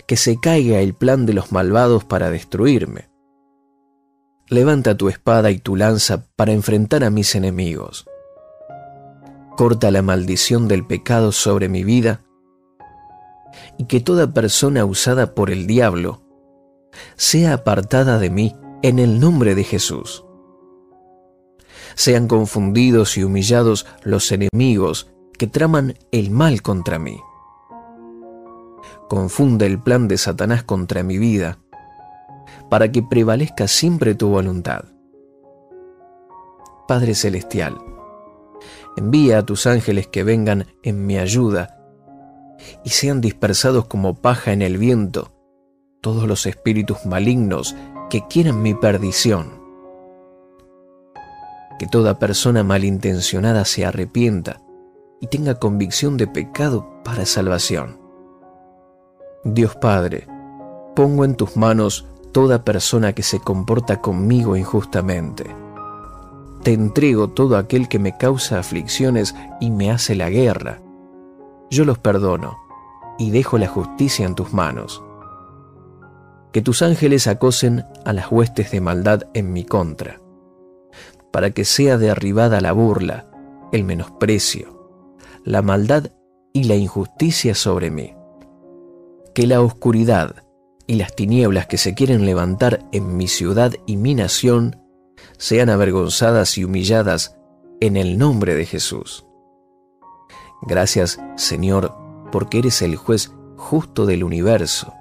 que 0.06 0.18
se 0.18 0.40
caiga 0.40 0.80
el 0.80 0.94
plan 0.94 1.26
de 1.26 1.34
los 1.34 1.52
malvados 1.52 2.04
para 2.04 2.30
destruirme. 2.30 3.10
Levanta 4.48 4.98
tu 4.98 5.08
espada 5.08 5.52
y 5.52 5.60
tu 5.60 5.78
lanza 5.78 6.26
para 6.36 6.52
enfrentar 6.52 7.04
a 7.04 7.10
mis 7.10 7.36
enemigos. 7.36 8.06
Corta 9.56 9.92
la 9.92 10.02
maldición 10.02 10.68
del 10.68 10.86
pecado 10.86 11.32
sobre 11.32 11.70
mi 11.70 11.84
vida 11.84 12.22
y 13.78 13.86
que 13.86 14.00
toda 14.00 14.34
persona 14.34 14.84
usada 14.84 15.34
por 15.34 15.52
el 15.52 15.68
diablo 15.68 16.22
sea 17.16 17.54
apartada 17.54 18.18
de 18.18 18.30
mí 18.30 18.56
en 18.84 19.00
el 19.00 19.20
nombre 19.20 19.56
de 19.56 19.64
Jesús. 19.64 20.26
Sean 21.96 22.28
confundidos 22.28 23.18
y 23.18 23.24
humillados 23.24 23.86
los 24.04 24.32
enemigos 24.32 25.12
que 25.38 25.48
traman 25.48 25.96
el 26.12 26.32
mal 26.32 26.62
contra 26.62 27.00
mí 27.00 27.20
confunde 29.12 29.66
el 29.66 29.78
plan 29.78 30.08
de 30.08 30.18
Satanás 30.18 30.64
contra 30.64 31.04
mi 31.04 31.18
vida, 31.18 31.60
para 32.70 32.94
que 32.94 33.04
prevalezca 33.04 33.68
siempre 33.68 34.16
tu 34.16 34.30
voluntad. 34.30 34.86
Padre 36.88 37.14
Celestial, 37.14 37.78
envía 38.96 39.40
a 39.40 39.46
tus 39.46 39.68
ángeles 39.68 40.08
que 40.08 40.24
vengan 40.24 40.68
en 40.82 41.06
mi 41.06 41.18
ayuda 41.18 41.78
y 42.86 42.92
sean 42.92 43.20
dispersados 43.20 43.84
como 43.88 44.16
paja 44.16 44.54
en 44.54 44.62
el 44.62 44.78
viento 44.78 45.34
todos 46.00 46.26
los 46.26 46.46
espíritus 46.46 47.06
malignos 47.06 47.76
que 48.12 48.28
quieran 48.28 48.62
mi 48.62 48.74
perdición. 48.74 49.54
Que 51.80 51.88
toda 51.88 52.20
persona 52.20 52.62
malintencionada 52.62 53.64
se 53.64 53.86
arrepienta 53.86 54.62
y 55.22 55.28
tenga 55.28 55.56
convicción 55.60 56.18
de 56.18 56.28
pecado 56.28 56.86
para 57.06 57.26
salvación. 57.26 58.02
Dios 59.46 59.78
Padre, 59.78 60.28
pongo 60.94 61.24
en 61.24 61.36
tus 61.36 61.56
manos 61.56 62.06
toda 62.34 62.66
persona 62.66 63.14
que 63.14 63.24
se 63.24 63.40
comporta 63.40 64.02
conmigo 64.02 64.58
injustamente. 64.58 65.46
Te 66.64 66.74
entrego 66.74 67.30
todo 67.30 67.56
aquel 67.56 67.88
que 67.88 67.98
me 67.98 68.18
causa 68.18 68.60
aflicciones 68.60 69.36
y 69.62 69.72
me 69.72 69.90
hace 69.90 70.16
la 70.16 70.30
guerra. 70.30 70.82
Yo 71.70 71.86
los 71.86 71.98
perdono 71.98 72.58
y 73.18 73.32
dejo 73.32 73.58
la 73.58 73.70
justicia 73.70 74.26
en 74.26 74.36
tus 74.36 74.52
manos. 74.52 75.02
Que 76.52 76.62
tus 76.62 76.82
ángeles 76.82 77.28
acosen 77.28 77.86
a 78.06 78.14
las 78.14 78.32
huestes 78.32 78.72
de 78.72 78.82
maldad 78.82 79.24
en 79.34 79.54
mi 79.54 79.64
contra, 79.64 80.20
para 81.32 81.52
que 81.52 81.66
sea 81.66 81.98
derribada 81.98 82.62
la 82.62 82.74
burla, 82.74 83.28
el 83.72 83.84
menosprecio, 83.84 84.90
la 85.44 85.62
maldad 85.62 86.12
y 86.54 86.66
la 86.66 86.76
injusticia 86.76 87.56
sobre 87.56 87.90
mí 87.90 88.14
que 89.34 89.48
la 89.48 89.62
oscuridad 89.62 90.44
y 90.88 90.96
las 90.96 91.16
tinieblas 91.16 91.68
que 91.68 91.78
se 91.78 91.94
quieren 91.94 92.26
levantar 92.26 92.86
en 92.92 93.16
mi 93.16 93.28
ciudad 93.28 93.74
y 93.86 93.98
mi 93.98 94.16
nación 94.16 94.82
sean 95.38 95.70
avergonzadas 95.70 96.58
y 96.58 96.66
humilladas 96.66 97.38
en 97.80 97.98
el 97.98 98.18
nombre 98.18 98.56
de 98.56 98.66
Jesús. 98.66 99.26
Gracias, 100.64 101.20
Señor, 101.38 101.96
porque 102.32 102.60
eres 102.60 102.82
el 102.82 102.96
juez 102.96 103.32
justo 103.58 104.06
del 104.06 104.24
universo 104.24 104.94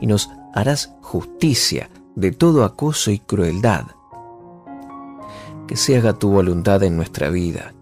y 0.00 0.06
nos 0.06 0.28
harás 0.52 0.94
justicia 1.00 1.90
de 2.14 2.32
todo 2.32 2.64
acoso 2.64 3.10
y 3.10 3.18
crueldad. 3.18 3.86
Que 5.66 5.76
se 5.76 5.96
haga 5.96 6.12
tu 6.12 6.30
voluntad 6.30 6.82
en 6.82 6.96
nuestra 6.96 7.30
vida. 7.30 7.74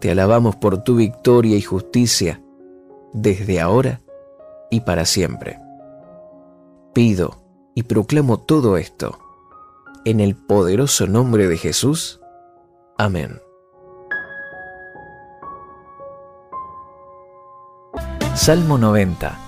Te 0.00 0.10
alabamos 0.10 0.56
por 0.56 0.82
tu 0.82 0.96
victoria 0.96 1.56
y 1.56 1.62
justicia 1.62 2.42
desde 3.12 3.60
ahora 3.60 4.00
y 4.70 4.80
para 4.80 5.04
siempre. 5.04 5.58
Pido 6.92 7.42
y 7.74 7.84
proclamo 7.84 8.38
todo 8.40 8.76
esto 8.76 9.18
en 10.04 10.20
el 10.20 10.36
poderoso 10.36 11.06
nombre 11.06 11.46
de 11.46 11.56
Jesús. 11.56 12.20
Amén. 12.98 13.40
Salmo 18.34 18.78
90. 18.78 19.38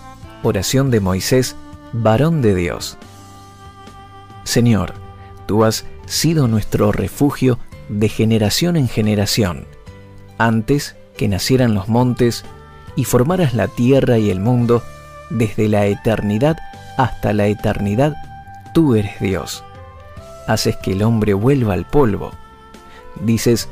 Oración 0.43 0.91
de 0.91 1.01
Moisés, 1.01 1.57
varón 1.93 2.43
de 2.43 2.55
Dios. 2.55 2.99
Señor, 4.45 4.95
tú 5.47 5.65
has 5.65 5.85
sido 6.07 6.49
nuestro 6.49 6.93
refugio 6.93 7.59
de 7.89 8.09
generación 8.09 8.77
en 8.77 8.89
generación, 8.89 9.67
antes 10.39 10.97
que 11.17 11.29
nacieran 11.29 11.75
los 11.75 11.89
montes 11.89 12.45
y 12.97 13.05
formaras 13.05 13.55
la 13.55 13.69
tierra 13.69 14.19
y 14.19 14.31
el 14.31 14.41
mundo, 14.41 14.83
desde 15.31 15.69
la 15.69 15.87
eternidad 15.87 16.57
hasta 16.99 17.33
la 17.33 17.47
eternidad, 17.47 18.15
tú 18.75 18.95
eres 18.95 19.19
Dios. 19.21 19.65
Haces 20.47 20.77
que 20.77 20.93
el 20.93 21.03
hombre 21.03 21.35
vuelva 21.35 21.75
al 21.75 21.87
polvo. 21.87 22.33
Dices, 23.21 23.69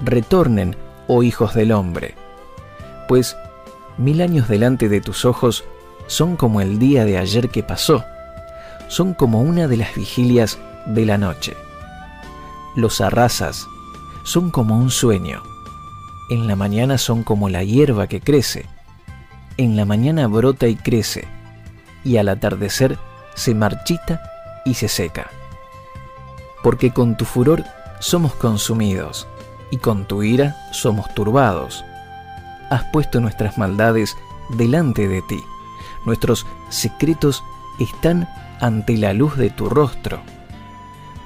retornen, 0.00 0.76
oh 1.08 1.22
hijos 1.22 1.54
del 1.54 1.72
hombre. 1.72 2.14
Pues 3.08 3.36
mil 3.96 4.20
años 4.20 4.48
delante 4.48 4.88
de 4.88 5.00
tus 5.00 5.24
ojos 5.24 5.64
son 6.10 6.34
como 6.34 6.60
el 6.60 6.80
día 6.80 7.04
de 7.04 7.18
ayer 7.18 7.50
que 7.50 7.62
pasó, 7.62 8.04
son 8.88 9.14
como 9.14 9.42
una 9.42 9.68
de 9.68 9.76
las 9.76 9.94
vigilias 9.94 10.58
de 10.86 11.06
la 11.06 11.18
noche. 11.18 11.56
Los 12.74 13.00
arrasas, 13.00 13.68
son 14.24 14.50
como 14.50 14.76
un 14.76 14.90
sueño. 14.90 15.40
En 16.28 16.48
la 16.48 16.56
mañana 16.56 16.98
son 16.98 17.22
como 17.22 17.48
la 17.48 17.62
hierba 17.62 18.08
que 18.08 18.20
crece. 18.20 18.66
En 19.56 19.76
la 19.76 19.84
mañana 19.84 20.26
brota 20.26 20.66
y 20.66 20.74
crece, 20.74 21.28
y 22.02 22.16
al 22.16 22.28
atardecer 22.28 22.98
se 23.36 23.54
marchita 23.54 24.20
y 24.64 24.74
se 24.74 24.88
seca. 24.88 25.30
Porque 26.64 26.92
con 26.92 27.16
tu 27.16 27.24
furor 27.24 27.62
somos 28.00 28.34
consumidos, 28.34 29.28
y 29.70 29.76
con 29.76 30.06
tu 30.06 30.24
ira 30.24 30.56
somos 30.72 31.14
turbados. 31.14 31.84
Has 32.68 32.82
puesto 32.92 33.20
nuestras 33.20 33.58
maldades 33.58 34.16
delante 34.56 35.06
de 35.06 35.22
ti, 35.22 35.38
nuestros 36.04 36.46
secretos 36.68 37.42
están 37.78 38.28
ante 38.60 38.96
la 38.96 39.12
luz 39.12 39.36
de 39.36 39.50
tu 39.50 39.68
rostro, 39.68 40.20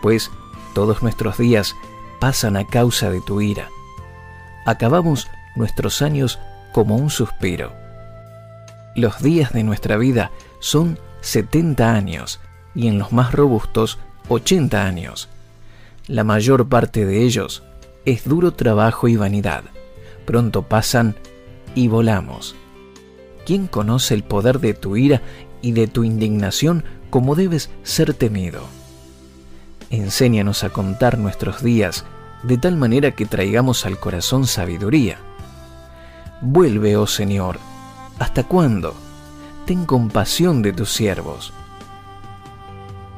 pues 0.03 0.31
todos 0.75 1.03
nuestros 1.03 1.39
días 1.39 1.75
pasan 2.21 2.57
a 2.57 2.67
causa 2.67 3.11
de 3.11 3.21
tu 3.21 3.41
ira. 3.41 3.69
Acabamos 4.67 5.29
nuestros 5.57 6.03
años 6.03 6.39
como 6.73 6.97
un 6.97 7.11
suspiro. 7.11 7.73
Los 8.95 9.23
días 9.23 9.53
de 9.53 9.63
nuestra 9.63 9.97
vida 9.97 10.31
son 10.61 10.99
70 11.21 11.95
años 11.95 12.41
y 12.75 12.89
en 12.89 12.99
los 12.99 13.13
más 13.13 13.33
robustos 13.33 13.99
80 14.29 14.85
años. 14.85 15.29
La 16.07 16.25
mayor 16.25 16.69
parte 16.69 17.05
de 17.05 17.23
ellos 17.23 17.63
es 18.05 18.25
duro 18.25 18.53
trabajo 18.53 19.09
y 19.09 19.17
vanidad. 19.17 19.65
Pronto 20.27 20.63
pasan 20.63 21.17
y 21.75 21.89
volamos. 21.89 22.57
¿Quién 23.45 23.67
conoce 23.67 24.15
el 24.15 24.25
poder 24.25 24.61
de 24.61 24.75
tu 24.75 24.97
ira 24.97 25.23
y 25.61 25.73
de 25.73 25.87
tu 25.87 26.05
indignación 26.05 26.85
como 27.11 27.35
debes 27.35 27.71
ser 27.83 28.15
temido? 28.15 28.63
Enséñanos 29.91 30.65
a 30.65 30.71
contar 30.71 31.19
nuestros 31.19 31.63
días 31.63 32.05
de 32.43 32.59
tal 32.59 32.77
manera 32.77 33.13
que 33.13 33.27
traigamos 33.27 33.87
al 33.87 33.99
corazón 33.99 34.47
sabiduría. 34.47 35.19
Vuelve, 36.41 36.97
oh 36.97 37.07
Señor, 37.07 37.59
¿hasta 38.19 38.45
cuándo? 38.45 38.95
Ten 39.67 39.87
compasión 39.87 40.63
de 40.63 40.73
tus 40.73 40.93
siervos. 40.93 41.53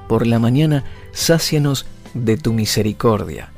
Por 0.09 0.27
la 0.27 0.39
mañana, 0.39 0.85
sácianos 1.13 1.87
de 2.15 2.37
tu 2.37 2.53
misericordia, 2.53 3.51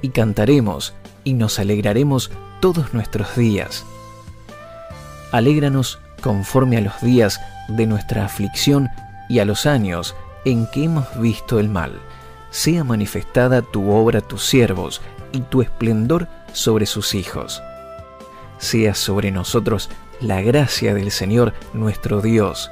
y 0.00 0.08
cantaremos 0.08 0.94
y 1.22 1.34
nos 1.34 1.58
alegraremos 1.58 2.30
todos 2.60 2.92
nuestros 2.92 3.36
días. 3.36 3.84
Alégranos 5.32 5.98
conforme 6.22 6.76
a 6.76 6.80
los 6.80 7.00
días 7.00 7.40
de 7.68 7.86
nuestra 7.86 8.24
aflicción 8.24 8.88
y 9.28 9.40
a 9.40 9.44
los 9.44 9.66
años 9.66 10.14
en 10.44 10.66
que 10.70 10.84
hemos 10.84 11.18
visto 11.18 11.58
el 11.58 11.68
mal 11.68 12.00
sea 12.52 12.84
manifestada 12.84 13.62
tu 13.62 13.90
obra 13.90 14.18
a 14.18 14.22
tus 14.22 14.44
siervos 14.44 15.00
y 15.32 15.40
tu 15.40 15.62
esplendor 15.62 16.28
sobre 16.52 16.86
sus 16.86 17.14
hijos. 17.14 17.62
Sea 18.58 18.94
sobre 18.94 19.32
nosotros 19.32 19.88
la 20.20 20.42
gracia 20.42 20.94
del 20.94 21.10
Señor 21.10 21.54
nuestro 21.72 22.20
Dios, 22.20 22.70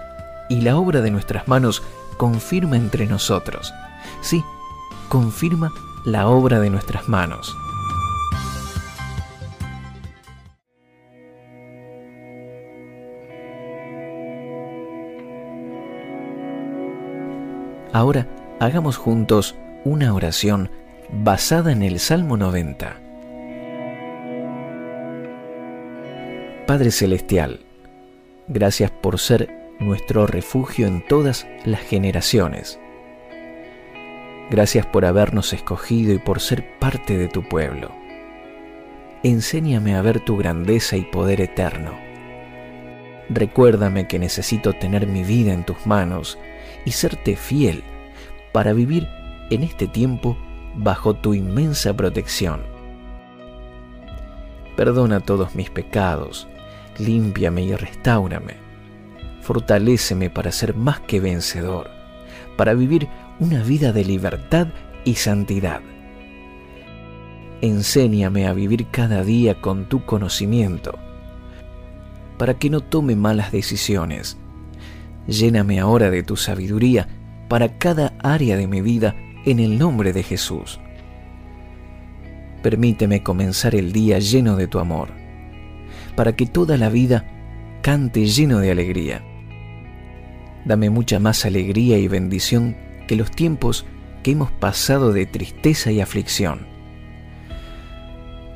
y 0.50 0.60
la 0.60 0.76
obra 0.76 1.00
de 1.00 1.10
nuestras 1.10 1.48
manos 1.48 1.82
confirma 2.18 2.76
entre 2.76 3.06
nosotros. 3.06 3.72
Sí, 4.20 4.44
confirma 5.08 5.72
la 6.04 6.28
obra 6.28 6.60
de 6.60 6.68
nuestras 6.68 7.08
manos. 7.08 7.56
Ahora 17.92 18.28
hagamos 18.60 18.96
juntos 18.96 19.56
una 19.84 20.14
oración 20.14 20.70
basada 21.10 21.72
en 21.72 21.82
el 21.82 21.98
Salmo 21.98 22.36
90. 22.36 22.96
Padre 26.68 26.92
Celestial, 26.92 27.60
gracias 28.46 28.92
por 28.92 29.18
ser 29.18 29.74
nuestro 29.80 30.28
refugio 30.28 30.86
en 30.86 31.04
todas 31.04 31.48
las 31.64 31.80
generaciones. 31.80 32.78
Gracias 34.50 34.86
por 34.86 35.04
habernos 35.04 35.52
escogido 35.52 36.14
y 36.14 36.18
por 36.18 36.38
ser 36.38 36.78
parte 36.78 37.18
de 37.18 37.26
tu 37.26 37.42
pueblo. 37.42 37.90
Enséñame 39.24 39.96
a 39.96 40.02
ver 40.02 40.20
tu 40.20 40.36
grandeza 40.36 40.96
y 40.96 41.02
poder 41.02 41.40
eterno. 41.40 42.09
Recuérdame 43.32 44.08
que 44.08 44.18
necesito 44.18 44.72
tener 44.72 45.06
mi 45.06 45.22
vida 45.22 45.52
en 45.52 45.64
tus 45.64 45.86
manos 45.86 46.36
y 46.84 46.90
serte 46.90 47.36
fiel 47.36 47.84
para 48.52 48.72
vivir 48.72 49.06
en 49.50 49.62
este 49.62 49.86
tiempo 49.86 50.36
bajo 50.74 51.14
tu 51.14 51.34
inmensa 51.34 51.94
protección. 51.94 52.62
Perdona 54.76 55.20
todos 55.20 55.54
mis 55.54 55.70
pecados, 55.70 56.48
límpiame 56.98 57.62
y 57.62 57.74
restáurame. 57.76 58.54
Fortaléceme 59.42 60.28
para 60.28 60.50
ser 60.50 60.74
más 60.74 61.00
que 61.00 61.20
vencedor, 61.20 61.88
para 62.56 62.74
vivir 62.74 63.08
una 63.38 63.62
vida 63.62 63.92
de 63.92 64.04
libertad 64.04 64.68
y 65.04 65.14
santidad. 65.14 65.80
Enséñame 67.60 68.46
a 68.46 68.54
vivir 68.54 68.86
cada 68.90 69.22
día 69.22 69.60
con 69.60 69.86
tu 69.86 70.04
conocimiento, 70.04 70.98
para 72.40 72.54
que 72.54 72.70
no 72.70 72.80
tome 72.80 73.16
malas 73.16 73.52
decisiones. 73.52 74.38
Lléname 75.26 75.78
ahora 75.78 76.10
de 76.10 76.22
tu 76.22 76.38
sabiduría 76.38 77.06
para 77.48 77.76
cada 77.76 78.14
área 78.18 78.56
de 78.56 78.66
mi 78.66 78.80
vida 78.80 79.14
en 79.44 79.58
el 79.58 79.78
nombre 79.78 80.14
de 80.14 80.22
Jesús. 80.22 80.80
Permíteme 82.62 83.22
comenzar 83.22 83.74
el 83.74 83.92
día 83.92 84.18
lleno 84.20 84.56
de 84.56 84.68
tu 84.68 84.78
amor, 84.78 85.10
para 86.16 86.34
que 86.34 86.46
toda 86.46 86.78
la 86.78 86.88
vida 86.88 87.26
cante 87.82 88.24
lleno 88.24 88.60
de 88.60 88.70
alegría. 88.70 89.22
Dame 90.64 90.88
mucha 90.88 91.18
más 91.18 91.44
alegría 91.44 91.98
y 91.98 92.08
bendición 92.08 92.74
que 93.06 93.16
los 93.16 93.30
tiempos 93.30 93.84
que 94.22 94.30
hemos 94.30 94.50
pasado 94.50 95.12
de 95.12 95.26
tristeza 95.26 95.92
y 95.92 96.00
aflicción. 96.00 96.66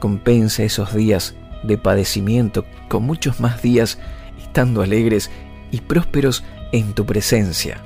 Compensa 0.01 0.63
esos 0.63 0.95
días 0.95 1.37
de 1.67 1.79
padecimiento 1.79 2.65
con 2.89 3.05
muchos 3.05 3.41
más 3.41 3.63
días 3.63 3.99
estando 4.39 4.83
alegres 4.83 5.31
y 5.71 5.81
prósperos 5.81 6.45
en 6.73 6.93
tu 6.93 7.05
presencia 7.07 7.81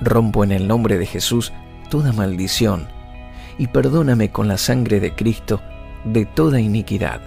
Rompo 0.00 0.44
en 0.44 0.52
el 0.52 0.68
nombre 0.68 0.96
de 0.96 1.06
Jesús 1.06 1.52
toda 1.90 2.12
maldición 2.12 2.86
y 3.58 3.66
perdóname 3.66 4.30
con 4.30 4.46
la 4.46 4.58
sangre 4.58 5.00
de 5.00 5.14
Cristo 5.14 5.60
de 6.04 6.24
toda 6.26 6.60
iniquidad. 6.60 7.20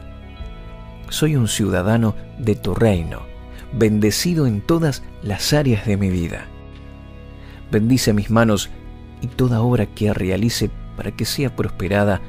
Soy 1.10 1.36
un 1.36 1.50
ciudadano 1.50 2.16
de 2.38 2.56
tu 2.56 2.74
reino, 2.74 3.24
bendecido 3.74 4.48
en 4.48 4.62
todas 4.62 5.04
las 5.22 5.52
áreas 5.52 5.86
de 5.86 5.98
mi 5.98 6.10
vida. 6.10 6.46
Bendice 7.70 8.14
mis 8.14 8.30
manos 8.30 8.70
y 9.22 9.28
toda 9.28 9.62
obra 9.62 9.88
que 9.88 10.14
realice 10.14 10.72
para 10.96 11.12
que 11.12 11.26
sea 11.26 11.54
prosperada 11.54 12.22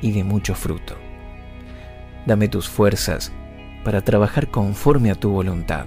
y 0.00 0.12
de 0.12 0.22
mucho 0.22 0.54
fruto. 0.54 0.94
Dame 2.26 2.48
tus 2.48 2.68
fuerzas 2.68 3.32
para 3.84 4.02
trabajar 4.02 4.50
conforme 4.50 5.10
a 5.10 5.14
tu 5.14 5.30
voluntad 5.30 5.86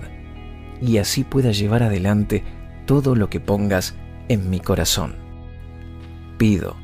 y 0.82 0.98
así 0.98 1.24
pueda 1.24 1.52
llevar 1.52 1.84
adelante 1.84 2.44
todo 2.86 3.16
lo 3.16 3.30
que 3.30 3.40
pongas 3.40 3.96
en 4.28 4.50
mi 4.50 4.60
corazón. 4.60 5.16
Pido, 6.38 6.76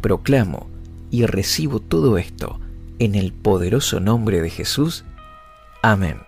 proclamo 0.00 0.68
y 1.10 1.26
recibo 1.26 1.80
todo 1.80 2.18
esto 2.18 2.58
en 2.98 3.14
el 3.14 3.32
poderoso 3.32 4.00
nombre 4.00 4.40
de 4.40 4.50
Jesús. 4.50 5.04
Amén. 5.82 6.18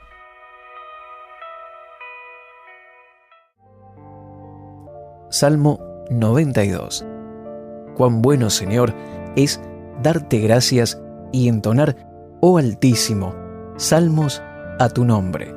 Salmo 5.31 5.81
92. 6.11 7.05
Cuán 7.96 8.22
bueno, 8.22 8.50
Señor, 8.50 8.94
es 9.37 9.61
darte 10.02 10.38
gracias 10.38 11.00
y 11.33 11.48
entonar, 11.48 11.96
oh 12.40 12.59
Altísimo, 12.59 13.35
salmos 13.77 14.42
a 14.79 14.88
tu 14.88 15.05
nombre. 15.05 15.55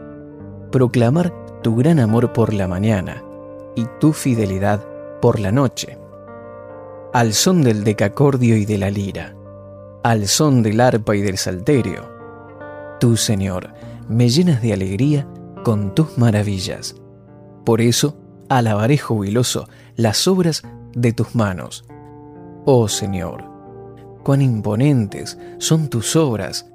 Proclamar 0.71 1.33
tu 1.61 1.75
gran 1.75 1.99
amor 1.99 2.31
por 2.33 2.53
la 2.53 2.67
mañana 2.67 3.23
y 3.75 3.85
tu 3.99 4.13
fidelidad 4.13 4.83
por 5.21 5.39
la 5.39 5.51
noche, 5.51 5.97
al 7.13 7.33
son 7.33 7.63
del 7.63 7.83
decacordio 7.83 8.55
y 8.55 8.65
de 8.65 8.77
la 8.77 8.89
lira, 8.89 9.35
al 10.03 10.27
son 10.27 10.63
del 10.63 10.79
arpa 10.79 11.15
y 11.15 11.21
del 11.21 11.37
salterio. 11.37 12.09
Tú, 12.99 13.17
Señor, 13.17 13.73
me 14.07 14.29
llenas 14.29 14.61
de 14.61 14.73
alegría 14.73 15.27
con 15.63 15.93
tus 15.95 16.17
maravillas. 16.17 16.95
Por 17.65 17.81
eso 17.81 18.17
alabaré 18.49 18.97
jubiloso 18.97 19.67
las 19.95 20.27
obras 20.27 20.63
de 20.93 21.13
tus 21.13 21.35
manos. 21.35 21.85
Oh 22.65 22.87
Señor, 22.87 23.48
cuán 24.23 24.41
imponentes 24.41 25.37
son 25.57 25.89
tus 25.89 26.15
obras 26.15 26.71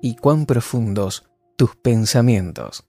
y 0.00 0.16
cuán 0.16 0.46
profundos 0.46 1.28
tus 1.56 1.76
pensamientos. 1.76 2.84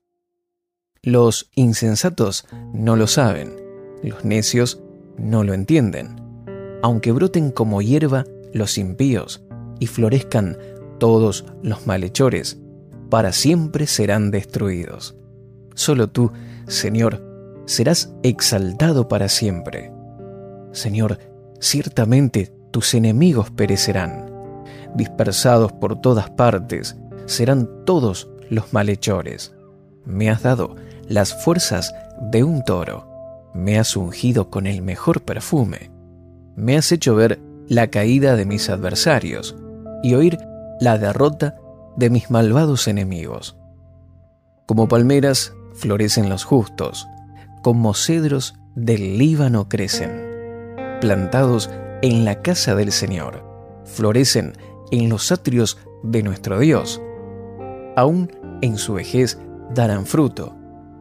Los 1.01 1.49
insensatos 1.55 2.45
no 2.73 2.95
lo 2.95 3.07
saben, 3.07 3.55
los 4.03 4.25
necios 4.25 4.81
no 5.17 5.43
lo 5.43 5.53
entienden. 5.53 6.15
Aunque 6.81 7.11
broten 7.11 7.51
como 7.51 7.81
hierba 7.81 8.25
los 8.53 8.77
impíos 8.77 9.43
y 9.79 9.87
florezcan 9.87 10.57
todos 10.99 11.45
los 11.63 11.87
malhechores, 11.87 12.59
para 13.09 13.31
siempre 13.31 13.87
serán 13.87 14.29
destruidos. 14.31 15.15
Solo 15.73 16.09
tú, 16.09 16.31
Señor, 16.67 17.25
serás 17.65 18.13
exaltado 18.23 19.07
para 19.07 19.29
siempre. 19.29 19.91
Señor, 20.71 21.17
ciertamente 21.59 22.53
tus 22.71 22.93
enemigos 22.93 23.49
perecerán. 23.51 24.29
Dispersados 24.95 25.71
por 25.71 26.01
todas 26.01 26.29
partes 26.29 26.97
serán 27.25 27.67
todos 27.85 28.29
los 28.49 28.73
malhechores. 28.73 29.53
Me 30.05 30.29
has 30.29 30.43
dado 30.43 30.75
las 31.07 31.43
fuerzas 31.43 31.93
de 32.21 32.43
un 32.43 32.63
toro. 32.63 33.07
Me 33.53 33.77
has 33.79 33.95
ungido 33.95 34.49
con 34.49 34.67
el 34.67 34.81
mejor 34.81 35.21
perfume. 35.21 35.91
Me 36.55 36.77
has 36.77 36.91
hecho 36.91 37.15
ver 37.15 37.39
la 37.67 37.87
caída 37.87 38.35
de 38.35 38.45
mis 38.45 38.69
adversarios 38.69 39.55
y 40.01 40.15
oír 40.15 40.37
la 40.79 40.97
derrota 40.97 41.55
de 41.95 42.09
mis 42.09 42.31
malvados 42.31 42.87
enemigos. 42.87 43.57
Como 44.65 44.87
palmeras 44.87 45.53
florecen 45.73 46.29
los 46.29 46.43
justos, 46.43 47.07
como 47.61 47.93
cedros 47.93 48.55
del 48.75 49.17
Líbano 49.17 49.67
crecen, 49.67 50.25
plantados 51.01 51.69
en 52.01 52.25
la 52.25 52.41
casa 52.41 52.75
del 52.75 52.91
Señor, 52.91 53.43
florecen 53.85 54.53
en 54.91 55.09
los 55.09 55.31
atrios 55.31 55.77
de 56.03 56.23
nuestro 56.23 56.59
Dios. 56.59 57.01
Aún 57.95 58.31
en 58.61 58.77
su 58.77 58.93
vejez 58.93 59.39
darán 59.73 60.05
fruto, 60.05 60.55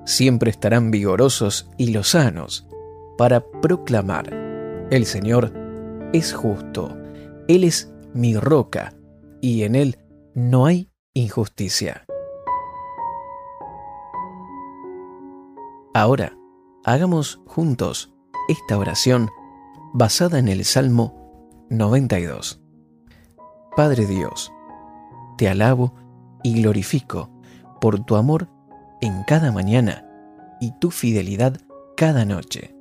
siempre 0.05 0.51
estarán 0.51 0.91
vigorosos 0.91 1.71
y 1.77 1.93
lozanos 1.93 2.67
para 3.17 3.45
proclamar, 3.61 4.33
el 4.91 5.05
Señor 5.05 5.53
es 6.13 6.33
justo, 6.33 6.97
Él 7.47 7.65
es 7.65 7.93
mi 8.15 8.37
roca, 8.37 8.95
y 9.41 9.63
en 9.65 9.75
Él 9.75 9.99
no 10.35 10.67
hay 10.67 10.91
injusticia. 11.15 12.07
Ahora, 15.95 16.37
hagamos 16.85 17.41
juntos 17.47 18.13
esta 18.49 18.79
oración 18.79 19.29
basada 19.93 20.39
en 20.39 20.49
el 20.49 20.65
Salmo 20.65 21.67
92. 21.71 22.61
Padre 23.77 24.07
Dios, 24.07 24.53
te 25.37 25.49
alabo 25.49 25.95
y 26.43 26.61
glorifico 26.61 27.31
por 27.81 28.05
tu 28.05 28.17
amor 28.17 28.49
en 29.01 29.23
cada 29.25 29.53
mañana 29.53 30.05
y 30.61 30.73
tu 30.79 30.91
fidelidad 30.91 31.61
cada 31.97 32.25
noche. 32.25 32.75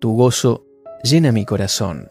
Tu 0.00 0.14
gozo 0.14 0.64
llena 1.02 1.32
mi 1.32 1.44
corazón, 1.44 2.08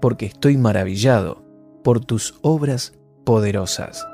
porque 0.00 0.26
estoy 0.26 0.56
maravillado 0.56 1.44
por 1.84 2.00
tus 2.00 2.38
obras 2.42 2.94
poderosas. 3.24 4.06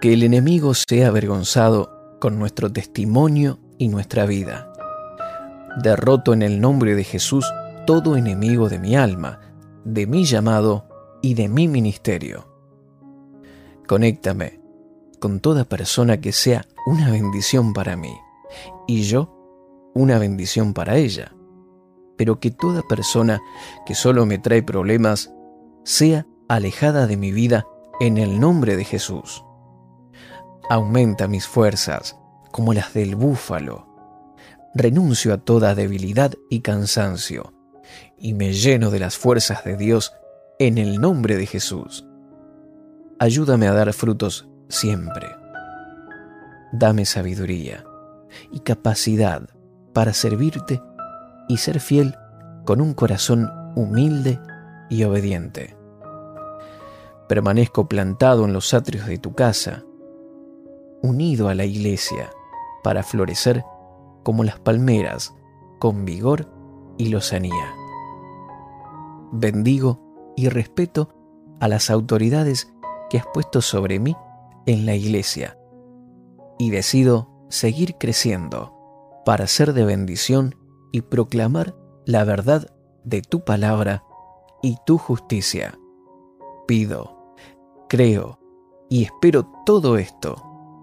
Que 0.00 0.12
el 0.12 0.22
enemigo 0.22 0.74
sea 0.74 1.08
avergonzado 1.08 2.18
con 2.20 2.38
nuestro 2.38 2.72
testimonio 2.72 3.58
y 3.78 3.88
nuestra 3.88 4.26
vida. 4.26 4.72
Derroto 5.82 6.32
en 6.32 6.42
el 6.42 6.60
nombre 6.60 6.94
de 6.94 7.04
Jesús 7.04 7.46
todo 7.86 8.16
enemigo 8.16 8.68
de 8.68 8.78
mi 8.78 8.94
alma, 8.96 9.40
de 9.84 10.06
mi 10.06 10.24
llamado 10.24 10.86
y 11.20 11.34
de 11.34 11.48
mi 11.48 11.68
ministerio. 11.68 12.48
Conéctame 13.88 14.60
con 15.20 15.40
toda 15.40 15.64
persona 15.64 16.20
que 16.20 16.32
sea 16.32 16.66
una 16.86 17.10
bendición 17.10 17.72
para 17.72 17.96
mí 17.96 18.14
y 18.86 19.02
yo 19.02 19.90
una 19.94 20.18
bendición 20.18 20.74
para 20.74 20.96
ella. 20.96 21.34
Pero 22.16 22.38
que 22.38 22.50
toda 22.50 22.82
persona 22.82 23.40
que 23.84 23.94
solo 23.94 24.26
me 24.26 24.38
trae 24.38 24.62
problemas 24.62 25.32
sea 25.84 26.26
alejada 26.48 27.06
de 27.06 27.16
mi 27.16 27.32
vida 27.32 27.66
en 28.00 28.18
el 28.18 28.38
nombre 28.38 28.76
de 28.76 28.84
Jesús. 28.84 29.44
Aumenta 30.70 31.26
mis 31.26 31.46
fuerzas 31.46 32.16
como 32.52 32.74
las 32.74 32.94
del 32.94 33.16
búfalo. 33.16 33.88
Renuncio 34.74 35.34
a 35.34 35.38
toda 35.38 35.74
debilidad 35.74 36.34
y 36.48 36.60
cansancio 36.60 37.51
y 38.18 38.34
me 38.34 38.52
lleno 38.52 38.90
de 38.90 38.98
las 38.98 39.16
fuerzas 39.16 39.64
de 39.64 39.76
Dios 39.76 40.14
en 40.58 40.78
el 40.78 41.00
nombre 41.00 41.36
de 41.36 41.46
Jesús. 41.46 42.06
Ayúdame 43.18 43.68
a 43.68 43.72
dar 43.72 43.92
frutos 43.92 44.48
siempre. 44.68 45.28
Dame 46.72 47.04
sabiduría 47.04 47.84
y 48.50 48.60
capacidad 48.60 49.42
para 49.92 50.12
servirte 50.12 50.80
y 51.48 51.58
ser 51.58 51.80
fiel 51.80 52.16
con 52.64 52.80
un 52.80 52.94
corazón 52.94 53.50
humilde 53.76 54.40
y 54.88 55.04
obediente. 55.04 55.76
Permanezco 57.28 57.88
plantado 57.88 58.44
en 58.44 58.52
los 58.52 58.74
atrios 58.74 59.06
de 59.06 59.18
tu 59.18 59.34
casa, 59.34 59.84
unido 61.02 61.48
a 61.48 61.54
la 61.54 61.64
iglesia, 61.64 62.30
para 62.82 63.02
florecer 63.02 63.64
como 64.22 64.44
las 64.44 64.58
palmeras, 64.58 65.34
con 65.78 66.04
vigor 66.04 66.48
y 66.98 67.08
lozanía. 67.08 67.81
Bendigo 69.32 70.32
y 70.36 70.48
respeto 70.48 71.08
a 71.60 71.68
las 71.68 71.90
autoridades 71.90 72.72
que 73.10 73.18
has 73.18 73.26
puesto 73.32 73.60
sobre 73.60 73.98
mí 73.98 74.16
en 74.66 74.86
la 74.86 74.94
iglesia 74.94 75.58
y 76.58 76.70
decido 76.70 77.28
seguir 77.48 77.96
creciendo 77.98 78.72
para 79.24 79.46
ser 79.46 79.72
de 79.72 79.84
bendición 79.84 80.54
y 80.92 81.00
proclamar 81.02 81.74
la 82.06 82.24
verdad 82.24 82.68
de 83.04 83.22
tu 83.22 83.44
palabra 83.44 84.04
y 84.62 84.76
tu 84.86 84.98
justicia. 84.98 85.78
Pido, 86.66 87.34
creo 87.88 88.38
y 88.88 89.04
espero 89.04 89.50
todo 89.64 89.96
esto 89.96 90.36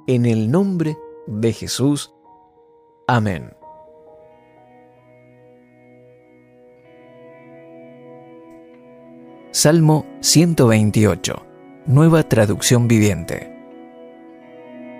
en 0.08 0.26
el 0.26 0.50
nombre 0.50 0.98
de 1.28 1.54
Jesús. 1.54 2.14
Amén. 3.08 3.59
Salmo 9.52 10.06
128, 10.20 11.44
nueva 11.88 12.22
traducción 12.22 12.88
viviente. 12.88 13.52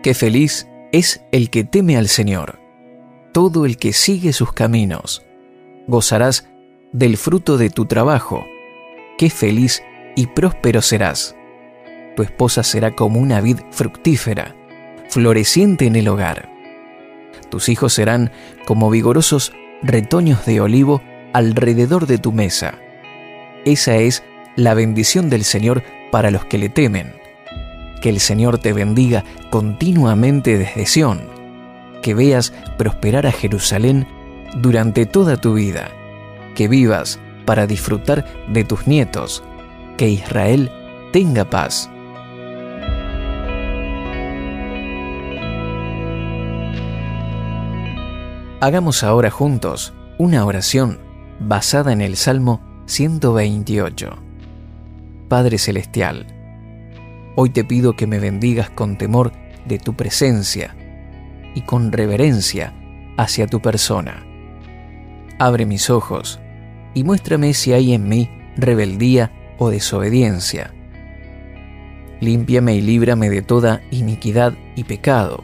Qué 0.02 0.16
feliz 0.16 0.68
es 0.92 1.22
el 1.32 1.52
que 1.52 1.64
teme 1.64 1.98
al 1.98 2.08
Señor, 2.08 2.60
todo 3.32 3.68
el 3.68 3.78
que 3.78 3.94
sigue 3.94 4.34
sus 4.34 4.52
caminos. 4.52 5.24
Gozarás 5.86 6.50
del 6.92 7.18
fruto 7.18 7.60
de 7.60 7.70
tu 7.70 7.86
trabajo. 7.86 8.44
Qué 9.20 9.30
feliz 9.30 9.84
y 10.16 10.26
próspero 10.26 10.82
serás. 10.82 11.36
Tu 12.16 12.24
esposa 12.24 12.64
será 12.64 12.96
como 12.96 13.20
una 13.20 13.42
vid 13.42 13.60
fructífera, 13.70 14.56
floreciente 15.10 15.86
en 15.86 15.96
el 15.96 16.08
hogar. 16.08 16.50
Tus 17.50 17.70
hijos 17.70 17.94
serán 17.94 18.32
como 18.66 18.90
vigorosos 18.90 19.54
retoños 19.84 20.44
de 20.48 20.60
olivo 20.60 21.04
alrededor 21.34 22.08
de 22.08 22.18
tu 22.18 22.32
mesa. 22.32 22.80
Esa 23.64 23.98
es 23.98 24.24
la 24.60 24.74
bendición 24.74 25.30
del 25.30 25.46
Señor 25.46 25.84
para 26.12 26.32
los 26.32 26.46
que 26.46 26.58
le 26.58 26.70
temen 26.70 27.14
que 28.02 28.10
el 28.10 28.20
Señor 28.20 28.60
te 28.60 28.74
bendiga 28.74 29.24
continuamente 29.50 30.58
desde 30.58 30.86
Sión, 30.86 31.22
que 32.02 32.14
veas 32.14 32.54
prosperar 32.78 33.28
a 33.28 33.32
Jerusalén 33.32 34.08
durante 34.56 35.06
toda 35.06 35.38
tu 35.38 35.54
vida, 35.54 35.90
que 36.56 36.68
vivas 36.68 37.20
para 37.46 37.68
disfrutar 37.68 38.26
de 38.48 38.64
tus 38.64 38.88
nietos, 38.88 39.44
que 39.98 40.08
Israel 40.08 40.72
tenga 41.12 41.50
paz. 41.50 41.90
Hagamos 48.62 49.04
ahora 49.04 49.30
juntos 49.30 49.94
una 50.18 50.46
oración 50.46 51.00
basada 51.40 51.94
en 51.94 52.02
el 52.02 52.18
Salmo 52.18 52.62
128. 52.88 54.29
Padre 55.30 55.60
Celestial, 55.60 56.26
Hoy 57.36 57.52
te 57.52 57.64
pido 57.64 57.96
que 57.96 58.08
me 58.08 58.20
bendigas 58.20 58.72
con 58.72 58.98
temor 58.98 59.32
de 59.66 59.78
tu 59.78 59.94
presencia 59.94 60.76
y 61.54 61.62
con 61.62 61.92
reverencia 61.92 62.74
hacia 63.16 63.46
tu 63.46 63.62
persona. 63.62 64.26
Abre 65.38 65.68
mis 65.68 65.92
ojos 65.92 66.40
y 66.96 67.04
muéstrame 67.04 67.54
si 67.54 67.74
hay 67.74 67.94
en 67.94 68.10
mí 68.10 68.30
rebeldía 68.58 69.32
o 69.60 69.70
desobediencia. 69.70 70.74
límpiame 72.20 72.74
y 72.76 72.82
líbrame 72.82 73.30
de 73.30 73.44
toda 73.44 73.82
iniquidad 73.92 74.54
y 74.76 74.84
pecado. 74.84 75.44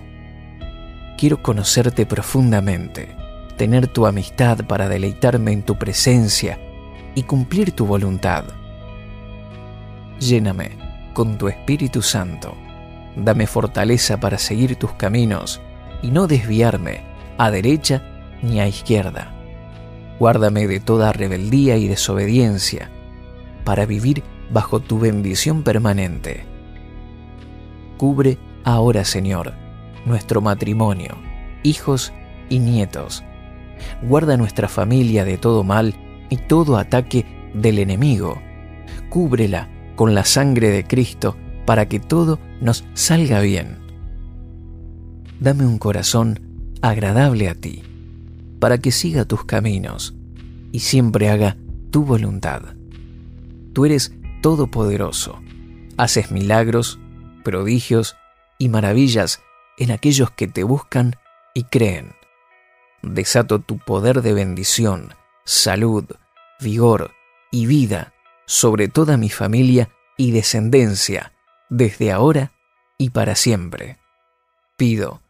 Quiero 1.16 1.44
conocerte 1.44 2.08
profundamente, 2.08 3.16
tener 3.56 3.88
tu 3.88 4.08
amistad 4.08 4.66
para 4.66 4.90
deleitarme 4.90 5.52
en 5.52 5.62
tu 5.62 5.78
presencia 5.78 6.60
y 7.14 7.22
cumplir 7.24 7.72
tu 7.72 7.86
voluntad. 7.86 8.65
Lléname 10.20 10.72
con 11.14 11.38
tu 11.38 11.48
Espíritu 11.48 12.02
Santo. 12.02 12.56
Dame 13.16 13.48
fortaleza 13.48 14.20
para 14.20 14.38
seguir 14.38 14.76
tus 14.76 14.92
caminos 14.94 15.62
y 16.02 16.12
no 16.12 16.28
desviarme 16.28 17.02
a 17.38 17.52
derecha 17.52 18.04
ni 18.42 18.60
a 18.60 18.68
izquierda. 18.68 19.34
Guárdame 20.20 20.68
de 20.68 20.80
toda 20.80 21.12
rebeldía 21.12 21.78
y 21.78 21.88
desobediencia 21.88 22.90
para 23.66 23.86
vivir 23.86 24.24
bajo 24.52 24.80
tu 24.80 25.00
bendición 25.00 25.64
permanente. 25.64 26.46
Cubre 27.98 28.38
ahora, 28.64 29.04
Señor, 29.04 29.54
nuestro 30.06 30.42
matrimonio, 30.42 31.16
hijos 31.64 32.14
y 32.50 32.60
nietos. 32.60 33.24
Guarda 34.02 34.38
nuestra 34.38 34.70
familia 34.70 35.26
de 35.26 35.38
todo 35.38 35.64
mal 35.64 35.96
y 36.30 36.38
todo 36.38 36.78
ataque 36.78 37.26
del 37.54 37.80
enemigo. 37.80 38.42
Cúbrela 39.10 39.70
con 39.96 40.14
la 40.14 40.26
sangre 40.26 40.70
de 40.70 40.86
Cristo 40.86 41.36
para 41.66 41.88
que 41.88 42.00
todo 42.00 42.40
nos 42.62 42.86
salga 42.94 43.42
bien. 43.42 43.80
Dame 45.40 45.66
un 45.66 45.78
corazón 45.78 46.40
agradable 46.82 47.50
a 47.50 47.56
ti, 47.56 47.84
para 48.60 48.78
que 48.78 48.92
siga 48.92 49.26
tus 49.26 49.46
caminos 49.46 50.16
y 50.72 50.80
siempre 50.80 51.30
haga 51.30 51.58
tu 51.92 52.04
voluntad. 52.04 52.62
Tú 53.74 53.86
eres 53.86 54.14
todopoderoso, 54.42 55.42
haces 55.98 56.32
milagros 56.32 57.00
prodigios 57.44 58.18
y 58.58 58.70
maravillas 58.70 59.42
en 59.78 59.92
aquellos 59.92 60.32
que 60.32 60.48
te 60.48 60.64
buscan 60.64 61.16
y 61.54 61.64
creen. 61.64 62.14
Desato 63.02 63.60
tu 63.60 63.78
poder 63.78 64.22
de 64.22 64.34
bendición, 64.34 65.14
salud, 65.46 66.06
vigor 66.60 67.12
y 67.52 67.68
vida 67.68 68.15
sobre 68.46 68.88
toda 68.88 69.18
mi 69.18 69.30
familia 69.30 69.90
y 70.18 70.32
descendencia, 70.32 71.34
desde 71.70 72.12
ahora 72.12 72.54
y 72.98 73.10
para 73.10 73.36
siempre. 73.36 73.98
Pido, 74.78 75.22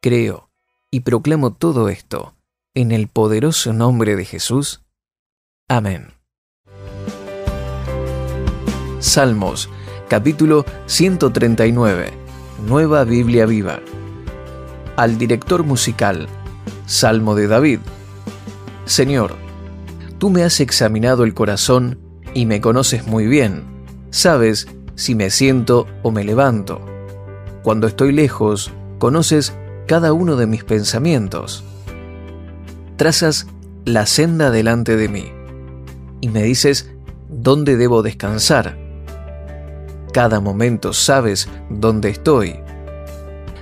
creo 0.00 0.50
y 0.90 1.00
proclamo 1.00 1.52
todo 1.52 1.88
esto 1.88 2.34
en 2.74 2.92
el 2.92 3.08
poderoso 3.08 3.72
nombre 3.72 4.16
de 4.16 4.24
Jesús. 4.24 4.82
Amén. 5.68 6.12
Salmos 9.00 9.68
capítulo 10.08 10.64
139, 10.86 12.10
Nueva 12.66 13.04
Biblia 13.04 13.44
Viva. 13.46 13.80
Al 14.96 15.18
director 15.18 15.62
musical, 15.64 16.28
Salmo 16.86 17.34
de 17.34 17.46
David. 17.46 17.80
Señor, 18.86 19.36
tú 20.18 20.30
me 20.30 20.42
has 20.42 20.60
examinado 20.60 21.24
el 21.24 21.34
corazón 21.34 22.07
y 22.34 22.46
me 22.46 22.60
conoces 22.60 23.06
muy 23.06 23.26
bien. 23.26 23.64
Sabes 24.10 24.68
si 24.94 25.14
me 25.14 25.30
siento 25.30 25.86
o 26.02 26.10
me 26.10 26.24
levanto. 26.24 26.80
Cuando 27.62 27.86
estoy 27.86 28.12
lejos, 28.12 28.72
conoces 28.98 29.54
cada 29.86 30.12
uno 30.12 30.36
de 30.36 30.46
mis 30.46 30.64
pensamientos. 30.64 31.64
Trazas 32.96 33.46
la 33.84 34.06
senda 34.06 34.50
delante 34.50 34.96
de 34.96 35.08
mí 35.08 35.32
y 36.20 36.28
me 36.28 36.42
dices 36.42 36.90
dónde 37.28 37.76
debo 37.76 38.02
descansar 38.02 38.88
cada 40.12 40.40
momento 40.40 40.92
sabes 40.92 41.48
dónde 41.70 42.08
estoy. 42.10 42.58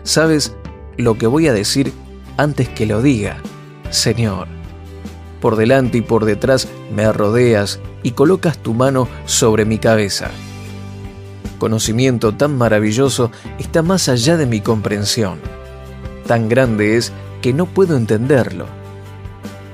Sabes 0.05 0.55
lo 0.97 1.19
que 1.19 1.27
voy 1.27 1.49
a 1.49 1.53
decir 1.53 1.93
antes 2.39 2.69
que 2.69 2.87
lo 2.87 3.03
diga, 3.03 3.37
Señor. 3.91 4.56
Por 5.47 5.55
delante 5.55 5.99
y 5.99 6.01
por 6.01 6.25
detrás 6.25 6.67
me 6.93 7.13
rodeas 7.13 7.79
y 8.03 8.11
colocas 8.11 8.59
tu 8.59 8.75
mano 8.75 9.07
sobre 9.27 9.65
mi 9.65 9.79
cabeza. 9.79 10.29
Conocimiento 11.61 12.35
tan 12.35 12.59
maravilloso 12.59 13.31
está 13.57 13.83
más 13.83 14.09
allá 14.09 14.37
de 14.37 14.47
mi 14.47 14.61
comprensión. 14.61 15.39
Tan 16.27 16.49
grande 16.49 16.97
es 16.97 17.13
que 17.43 17.53
no 17.53 17.67
puedo 17.67 17.97
entenderlo. 17.97 18.67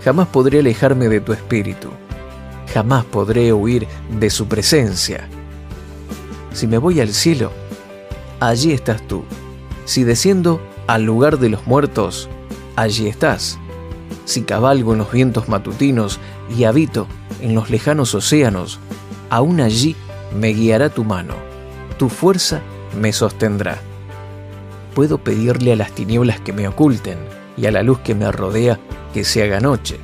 Jamás 0.05 0.29
podré 0.29 0.59
alejarme 0.59 1.09
de 1.09 1.23
tu 1.23 1.33
espíritu. 1.33 1.89
Jamás 2.75 3.07
podré 3.07 3.55
huir 3.55 3.89
de 4.21 4.29
su 4.29 4.49
presencia. 4.49 5.27
Si 6.53 6.67
me 6.67 6.77
voy 6.77 7.01
al 7.01 7.15
cielo, 7.15 7.51
allí 8.41 8.73
estás 8.73 9.01
tú. 9.09 9.25
Si 9.87 10.05
desciendo 10.05 10.61
al 10.87 11.05
lugar 11.05 11.39
de 11.39 11.49
los 11.49 11.67
muertos, 11.67 12.29
allí 12.77 13.09
estás. 13.09 13.59
Si 14.25 14.43
cabalgo 14.43 14.93
en 14.93 14.99
los 14.99 15.13
vientos 15.13 15.49
matutinos 15.49 16.21
y 16.57 16.65
habito 16.65 17.07
en 17.41 17.55
los 17.55 17.71
lejanos 17.71 18.15
océanos, 18.15 18.79
aún 19.31 19.61
allí 19.61 19.97
me 20.39 20.49
guiará 20.49 20.89
tu 20.89 21.05
mano, 21.05 21.35
tu 21.99 22.09
fuerza 22.09 22.61
me 23.01 23.13
sostendrá. 23.13 23.79
Puedo 24.95 25.19
pedirle 25.19 25.73
a 25.73 25.77
las 25.77 25.93
tinieblas 25.93 26.41
que 26.41 26.53
me 26.53 26.69
oculten 26.69 27.19
y 27.57 27.67
a 27.67 27.71
la 27.71 27.83
luz 27.83 27.99
que 28.01 28.15
me 28.15 28.31
rodea 28.31 28.79
que 29.13 29.25
se 29.25 29.43
haga 29.43 29.61
noche, 29.61 29.99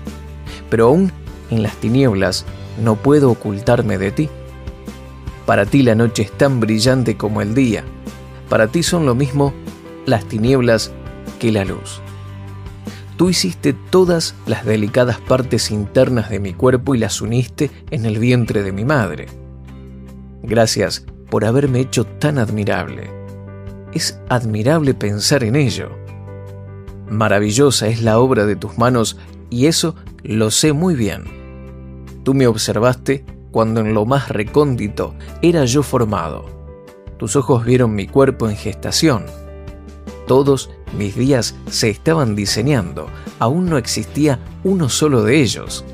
pero 0.70 0.87
aún 0.87 1.12
en 1.50 1.62
las 1.62 1.76
tinieblas 1.76 2.44
no 2.83 2.96
puedo 2.96 3.31
ocultarme 3.31 3.98
de 3.98 4.11
ti. 4.11 4.28
Para 5.46 5.64
ti 5.64 5.83
la 5.83 5.94
noche 5.94 6.24
es 6.24 6.33
tan 6.33 6.61
brillante 6.61 7.16
como 7.16 7.40
el 7.40 7.54
día. 7.54 7.85
Para 8.48 8.66
ti 8.68 8.83
son 8.83 9.07
lo 9.07 9.14
mismo 9.14 9.54
las 10.07 10.24
tinieblas 10.26 10.92
que 11.38 11.52
la 11.52 11.64
luz. 11.64 12.02
Tú 13.18 13.28
hiciste 13.31 13.72
todas 13.72 14.37
las 14.46 14.64
delicadas 14.64 15.18
partes 15.18 15.72
internas 15.72 16.31
de 16.31 16.38
mi 16.38 16.54
cuerpo 16.54 16.94
y 16.94 16.98
las 16.98 17.20
uniste 17.20 17.68
en 17.90 18.07
el 18.07 18.20
vientre 18.20 18.62
de 18.62 18.70
mi 18.70 18.85
madre. 18.85 19.26
Gracias 20.44 21.04
por 21.28 21.44
haberme 21.44 21.81
hecho 21.81 22.07
tan 22.07 22.38
admirable. 22.38 23.11
Es 23.92 24.20
admirable 24.28 24.94
pensar 24.94 25.42
en 25.42 25.57
ello. 25.57 25.90
Maravillosa 27.11 27.88
es 27.88 28.02
la 28.02 28.20
obra 28.20 28.46
de 28.46 28.54
tus 28.54 28.78
manos 28.78 29.18
y 29.50 29.66
eso 29.66 29.96
lo 30.22 30.52
sé 30.52 30.72
muy 30.72 30.94
bien. 30.94 31.24
Tú 32.22 32.35
me 32.35 32.46
observaste 32.46 33.24
cuando 33.50 33.81
en 33.81 33.94
lo 33.94 34.07
más 34.07 34.28
recóndito 34.28 35.16
era 35.42 35.64
yo 35.64 35.83
formado. 35.83 36.44
Tus 37.16 37.35
ojos 37.35 37.64
vieron 37.64 37.96
mi 37.96 38.07
cuerpo 38.07 38.48
en 38.48 38.54
gestación. 38.54 39.24
Todos 40.28 40.68
mis 40.96 41.16
días 41.16 41.54
se 41.70 41.88
estaban 41.88 42.36
diseñando, 42.36 43.08
aún 43.38 43.70
no 43.70 43.78
existía 43.78 44.38
uno 44.62 44.90
solo 44.90 45.22
de 45.22 45.40
ellos. 45.40 45.86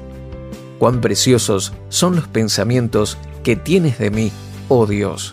Cuán 0.81 1.01
preciosos 1.01 1.73
son 1.89 2.17
los 2.17 2.27
pensamientos 2.27 3.17
que 3.45 3.55
tienes 3.55 3.99
de 4.01 4.11
mí, 4.11 4.33
oh 4.69 4.87
Dios. 4.87 5.33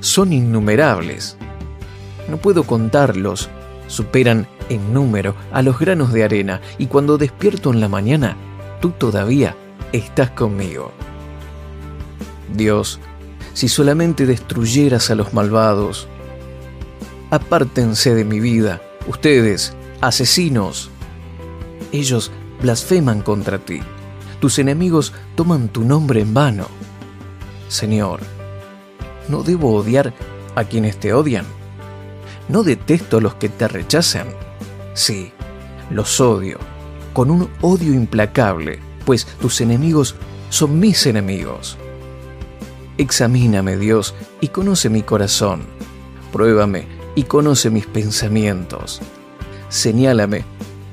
Son 0.00 0.32
innumerables. 0.32 1.36
No 2.28 2.36
puedo 2.36 2.64
contarlos, 2.64 3.48
superan 3.86 4.48
en 4.68 4.92
número 4.92 5.36
a 5.52 5.62
los 5.62 5.78
granos 5.78 6.12
de 6.12 6.24
arena 6.24 6.60
y 6.78 6.86
cuando 6.86 7.18
despierto 7.18 7.72
en 7.72 7.80
la 7.80 7.88
mañana, 7.88 8.36
tú 8.80 8.90
todavía 8.90 9.54
estás 9.92 10.30
conmigo. 10.32 10.90
Dios, 12.52 12.98
si 13.54 13.68
solamente 13.68 14.26
destruyeras 14.26 15.10
a 15.12 15.14
los 15.14 15.32
malvados. 15.32 16.08
Apártense 17.32 18.14
de 18.14 18.26
mi 18.26 18.40
vida, 18.40 18.82
ustedes, 19.06 19.72
asesinos. 20.02 20.90
Ellos 21.90 22.30
blasfeman 22.60 23.22
contra 23.22 23.58
ti. 23.58 23.80
Tus 24.38 24.58
enemigos 24.58 25.14
toman 25.34 25.70
tu 25.70 25.82
nombre 25.82 26.20
en 26.20 26.34
vano. 26.34 26.66
Señor, 27.68 28.20
¿no 29.28 29.42
debo 29.42 29.74
odiar 29.74 30.12
a 30.56 30.64
quienes 30.64 31.00
te 31.00 31.14
odian? 31.14 31.46
¿No 32.50 32.62
detesto 32.64 33.16
a 33.16 33.22
los 33.22 33.36
que 33.36 33.48
te 33.48 33.66
rechazan? 33.66 34.26
Sí, 34.92 35.32
los 35.88 36.20
odio, 36.20 36.58
con 37.14 37.30
un 37.30 37.48
odio 37.62 37.94
implacable, 37.94 38.78
pues 39.06 39.24
tus 39.40 39.62
enemigos 39.62 40.16
son 40.50 40.78
mis 40.78 41.06
enemigos. 41.06 41.78
Examíname, 42.98 43.78
Dios, 43.78 44.14
y 44.42 44.48
conoce 44.48 44.90
mi 44.90 45.02
corazón. 45.02 45.62
Pruébame 46.30 47.00
y 47.14 47.24
conoce 47.24 47.70
mis 47.70 47.86
pensamientos. 47.86 49.00
Señálame 49.68 50.44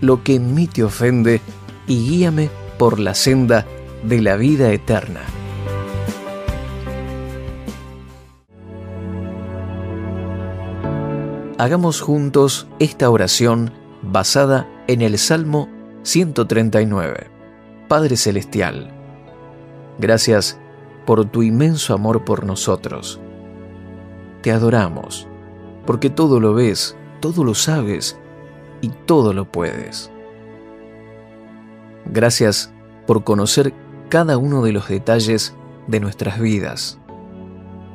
lo 0.02 0.24
que 0.24 0.36
en 0.36 0.54
mí 0.54 0.68
te 0.68 0.84
ofende 0.84 1.42
y 1.88 2.10
guíame 2.10 2.50
por 2.78 3.00
la 3.00 3.14
senda 3.14 3.66
de 4.04 4.22
la 4.22 4.36
vida 4.36 4.72
eterna. 4.72 5.22
Hagamos 11.58 12.00
juntos 12.00 12.68
esta 12.80 13.10
oración 13.10 13.74
basada 14.02 14.70
en 14.88 15.02
el 15.02 15.18
Salmo 15.18 15.68
139. 16.04 17.28
Padre 17.90 18.16
Celestial, 18.16 18.92
gracias 19.98 20.58
por 21.06 21.26
tu 21.26 21.44
inmenso 21.44 21.94
amor 21.94 22.24
por 22.24 22.46
nosotros. 22.46 23.20
te 24.42 24.52
adoramos, 24.52 25.28
porque 25.86 26.10
todo 26.10 26.40
lo 26.40 26.54
ves, 26.54 26.96
todo 27.20 27.44
lo 27.44 27.56
sabes 27.56 28.18
y 28.82 28.90
todo 28.90 29.34
lo 29.34 29.46
puedes. 29.46 30.12
Gracias 32.06 32.74
por 33.06 33.24
conocer 33.24 33.74
cada 34.10 34.38
uno 34.38 34.64
de 34.64 34.72
los 34.72 34.88
detalles 34.88 35.56
de 35.88 36.00
nuestras 36.00 36.40
vidas 36.40 37.00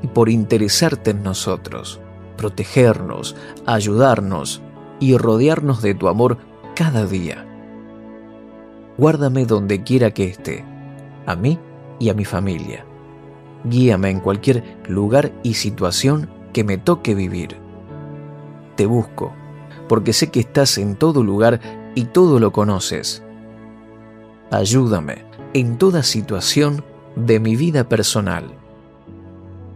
y 0.03 0.07
por 0.07 0.29
interesarte 0.29 1.11
en 1.11 1.23
nosotros, 1.23 2.01
protegernos, 2.37 3.37
ayudarnos 3.67 4.63
y 5.01 5.17
rodearnos 5.17 5.83
de 5.83 5.95
tu 5.95 6.09
amor 6.09 6.39
cada 6.75 7.07
día. 7.07 7.47
Guárdame 8.97 9.47
donde 9.47 9.83
quiera 9.83 10.13
que 10.13 10.25
esté, 10.25 10.65
a 11.27 11.35
mí 11.35 11.59
y 11.99 12.11
a 12.11 12.15
mi 12.15 12.25
familia. 12.25 12.85
Guíame 13.65 14.11
en 14.11 14.21
cualquier 14.21 14.63
lugar 14.89 15.33
y 15.43 15.55
situación 15.55 16.31
que 16.53 16.65
me 16.65 16.79
toque 16.79 17.15
vivir. 17.15 17.64
Te 18.77 18.87
busco, 18.87 19.33
porque 19.89 20.13
sé 20.13 20.31
que 20.31 20.41
estás 20.41 20.79
en 20.79 20.97
todo 20.97 21.23
lugar 21.23 21.61
y 21.95 22.05
todo 22.07 22.41
lo 22.41 22.53
conoces. 22.53 23.23
Ayúdame 24.51 25.25
en 25.53 25.79
toda 25.79 26.03
situación 26.03 26.85
de 27.17 27.41
mi 27.41 27.57
vida 27.57 27.89
personal. 27.89 28.57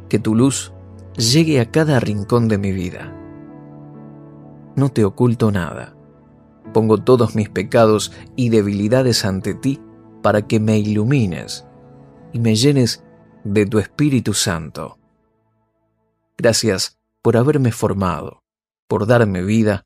Que 0.09 0.19
tu 0.19 0.35
luz 0.35 0.73
llegue 1.17 1.61
a 1.61 1.71
cada 1.71 2.01
rincón 2.01 2.49
de 2.49 2.59
mi 2.59 2.73
vida. 2.73 3.15
No 4.77 4.89
te 4.91 5.05
oculto 5.05 5.51
nada. 5.51 5.95
Pongo 6.73 6.99
todos 6.99 7.35
mis 7.35 7.49
pecados 7.49 8.13
y 8.37 8.51
debilidades 8.51 9.25
ante 9.25 9.55
ti 9.55 9.81
para 10.23 10.47
que 10.47 10.61
me 10.61 10.79
ilumines 10.79 11.67
y 12.33 12.39
me 12.39 12.55
llenes 12.55 13.05
de 13.45 13.67
tu 13.67 13.79
Espíritu 13.79 14.35
Santo. 14.35 14.99
Gracias 16.37 16.99
por 17.23 17.37
haberme 17.37 17.73
formado, 17.73 18.43
por 18.89 19.07
darme 19.07 19.43
vida 19.45 19.85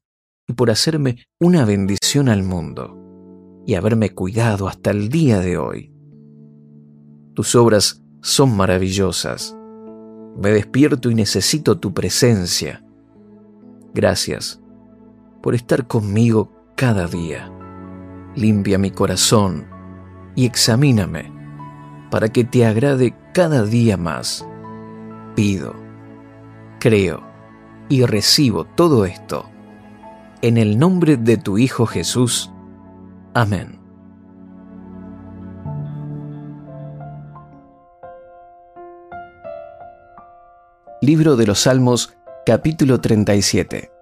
y 0.49 0.55
por 0.55 0.71
hacerme 0.71 1.27
una 1.41 1.65
bendición 1.65 2.29
al 2.29 2.43
mundo 2.43 2.99
y 3.67 3.75
haberme 3.75 4.11
cuidado 4.11 4.69
hasta 4.69 4.91
el 4.91 5.09
día 5.09 5.41
de 5.41 5.59
hoy. 5.59 5.93
Tus 7.35 7.55
obras 7.55 8.03
son 8.21 8.57
maravillosas. 8.57 9.57
Me 10.37 10.51
despierto 10.51 11.11
y 11.11 11.15
necesito 11.15 11.79
tu 11.79 11.93
presencia. 11.93 12.85
Gracias 13.93 14.61
por 15.43 15.55
estar 15.55 15.87
conmigo 15.87 16.53
cada 16.77 17.07
día. 17.07 17.53
Limpia 18.35 18.79
mi 18.79 18.91
corazón 18.91 19.67
y 20.35 20.47
examíname 20.47 21.31
para 22.11 22.29
que 22.29 22.45
te 22.45 22.65
agrade 22.65 23.15
cada 23.35 23.65
día 23.65 23.97
más. 23.97 24.47
Pido, 25.35 25.75
creo 26.79 27.32
y 27.93 28.07
recibo 28.07 28.65
todo 28.65 29.05
esto 29.05 29.45
en 30.41 30.57
el 30.57 30.79
nombre 30.79 31.19
de 31.19 31.37
tu 31.37 31.59
Hijo 31.59 31.85
Jesús. 31.85 32.51
Amén. 33.35 33.79
Libro 41.03 41.37
de 41.37 41.47
los 41.47 41.59
Salmos, 41.59 42.17
capítulo 42.47 42.99
37. 42.99 43.93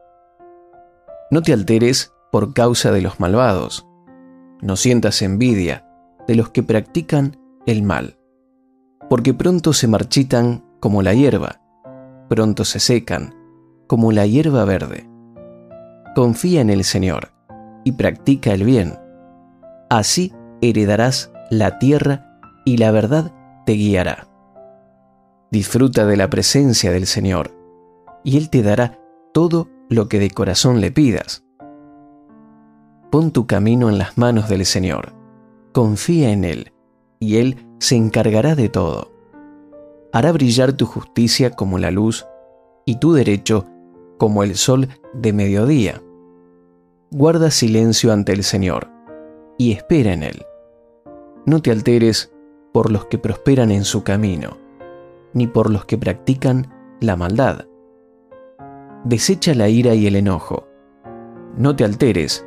No 1.33 1.43
te 1.43 1.53
alteres 1.53 2.13
por 2.31 2.55
causa 2.55 2.93
de 2.93 3.01
los 3.01 3.19
malvados. 3.19 3.89
No 4.63 4.77
sientas 4.77 5.21
envidia 5.21 5.85
de 6.29 6.37
los 6.37 6.51
que 6.51 6.63
practican 6.63 7.39
el 7.67 7.83
mal, 7.83 8.21
porque 9.09 9.35
pronto 9.35 9.73
se 9.73 9.89
marchitan 9.89 10.65
como 10.79 11.03
la 11.03 11.13
hierba, 11.13 11.61
pronto 12.29 12.65
se 12.65 12.79
secan 12.79 13.40
como 13.91 14.13
la 14.13 14.25
hierba 14.25 14.65
verde. 14.65 15.11
Confía 16.15 16.61
en 16.61 16.71
el 16.71 16.85
Señor 16.85 17.33
y 17.83 17.91
practica 17.91 18.53
el 18.53 18.63
bien. 18.63 18.95
Así 19.89 20.33
heredarás 20.61 21.33
la 21.51 21.81
tierra 21.81 22.39
y 22.65 22.77
la 22.77 22.93
verdad 22.93 23.33
te 23.67 23.73
guiará. 23.73 24.29
Disfruta 25.51 26.07
de 26.07 26.17
la 26.17 26.31
presencia 26.31 26.93
del 26.93 27.09
Señor 27.09 27.51
y 28.23 28.37
Él 28.37 28.49
te 28.49 28.63
dará 28.63 29.01
todo 29.35 29.69
lo 29.89 30.09
que 30.09 30.21
de 30.21 30.31
corazón 30.31 30.81
le 30.81 30.93
pidas. 30.93 31.43
Pon 33.11 33.33
tu 33.33 33.49
camino 33.49 33.89
en 33.89 33.99
las 33.99 34.17
manos 34.17 34.49
del 34.49 34.67
Señor, 34.67 35.15
confía 35.73 36.31
en 36.31 36.45
Él 36.45 36.73
y 37.19 37.39
Él 37.39 37.67
se 37.81 37.97
encargará 37.97 38.55
de 38.55 38.69
todo. 38.69 39.11
Hará 40.13 40.31
brillar 40.31 40.75
tu 40.75 40.87
justicia 40.87 41.51
como 41.51 41.81
la 41.81 41.91
luz 41.91 42.25
y 42.87 42.95
tu 43.01 43.15
derecho 43.15 43.67
como 44.21 44.43
el 44.43 44.57
sol 44.57 44.89
de 45.15 45.33
mediodía. 45.33 46.03
Guarda 47.11 47.51
silencio 47.51 48.13
ante 48.13 48.33
el 48.33 48.45
Señor 48.45 48.91
y 49.57 49.73
espera 49.73 50.13
en 50.13 50.23
Él. 50.23 50.45
No 51.47 51.63
te 51.63 51.71
alteres 51.71 52.31
por 52.71 52.93
los 52.93 53.07
que 53.07 53.17
prosperan 53.17 53.71
en 53.71 53.85
su 53.85 54.05
camino, 54.05 54.59
ni 55.33 55.47
por 55.47 55.71
los 55.71 55.87
que 55.87 55.97
practican 55.97 56.71
la 57.01 57.17
maldad. 57.17 57.65
Desecha 59.05 59.55
la 59.55 59.71
ira 59.71 59.95
y 59.95 60.07
el 60.07 60.17
enojo. 60.17 60.69
No 61.57 61.75
te 61.75 61.85
alteres, 61.85 62.47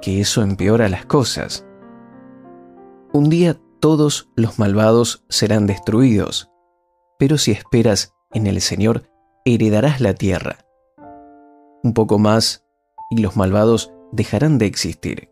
que 0.00 0.20
eso 0.20 0.42
empeora 0.42 0.88
las 0.88 1.06
cosas. 1.06 1.64
Un 3.12 3.30
día 3.30 3.56
todos 3.78 4.28
los 4.34 4.58
malvados 4.58 5.24
serán 5.28 5.68
destruidos, 5.68 6.50
pero 7.16 7.38
si 7.38 7.52
esperas 7.52 8.12
en 8.32 8.48
el 8.48 8.60
Señor, 8.60 9.04
heredarás 9.44 10.00
la 10.00 10.14
tierra. 10.14 10.58
Un 11.82 11.94
poco 11.94 12.18
más, 12.18 12.64
y 13.10 13.20
los 13.20 13.36
malvados 13.36 13.92
dejarán 14.12 14.58
de 14.58 14.66
existir. 14.66 15.30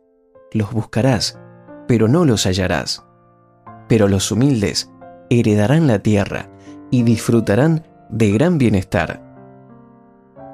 Los 0.53 0.72
buscarás, 0.72 1.38
pero 1.86 2.09
no 2.09 2.24
los 2.24 2.44
hallarás. 2.46 3.05
Pero 3.88 4.09
los 4.09 4.30
humildes 4.32 4.90
heredarán 5.30 5.86
la 5.86 6.01
tierra 6.01 6.51
y 6.90 7.05
disfrutarán 7.05 7.86
de 8.11 8.32
gran 8.32 8.59
bienestar. 8.59 9.22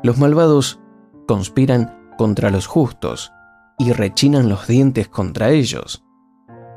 Los 0.03 0.19
malvados 0.19 0.81
conspiran 1.27 2.13
contra 2.19 2.51
los 2.51 2.67
justos 2.67 3.33
y 3.79 3.93
rechinan 3.93 4.49
los 4.49 4.67
dientes 4.67 5.09
contra 5.09 5.51
ellos. 5.51 6.05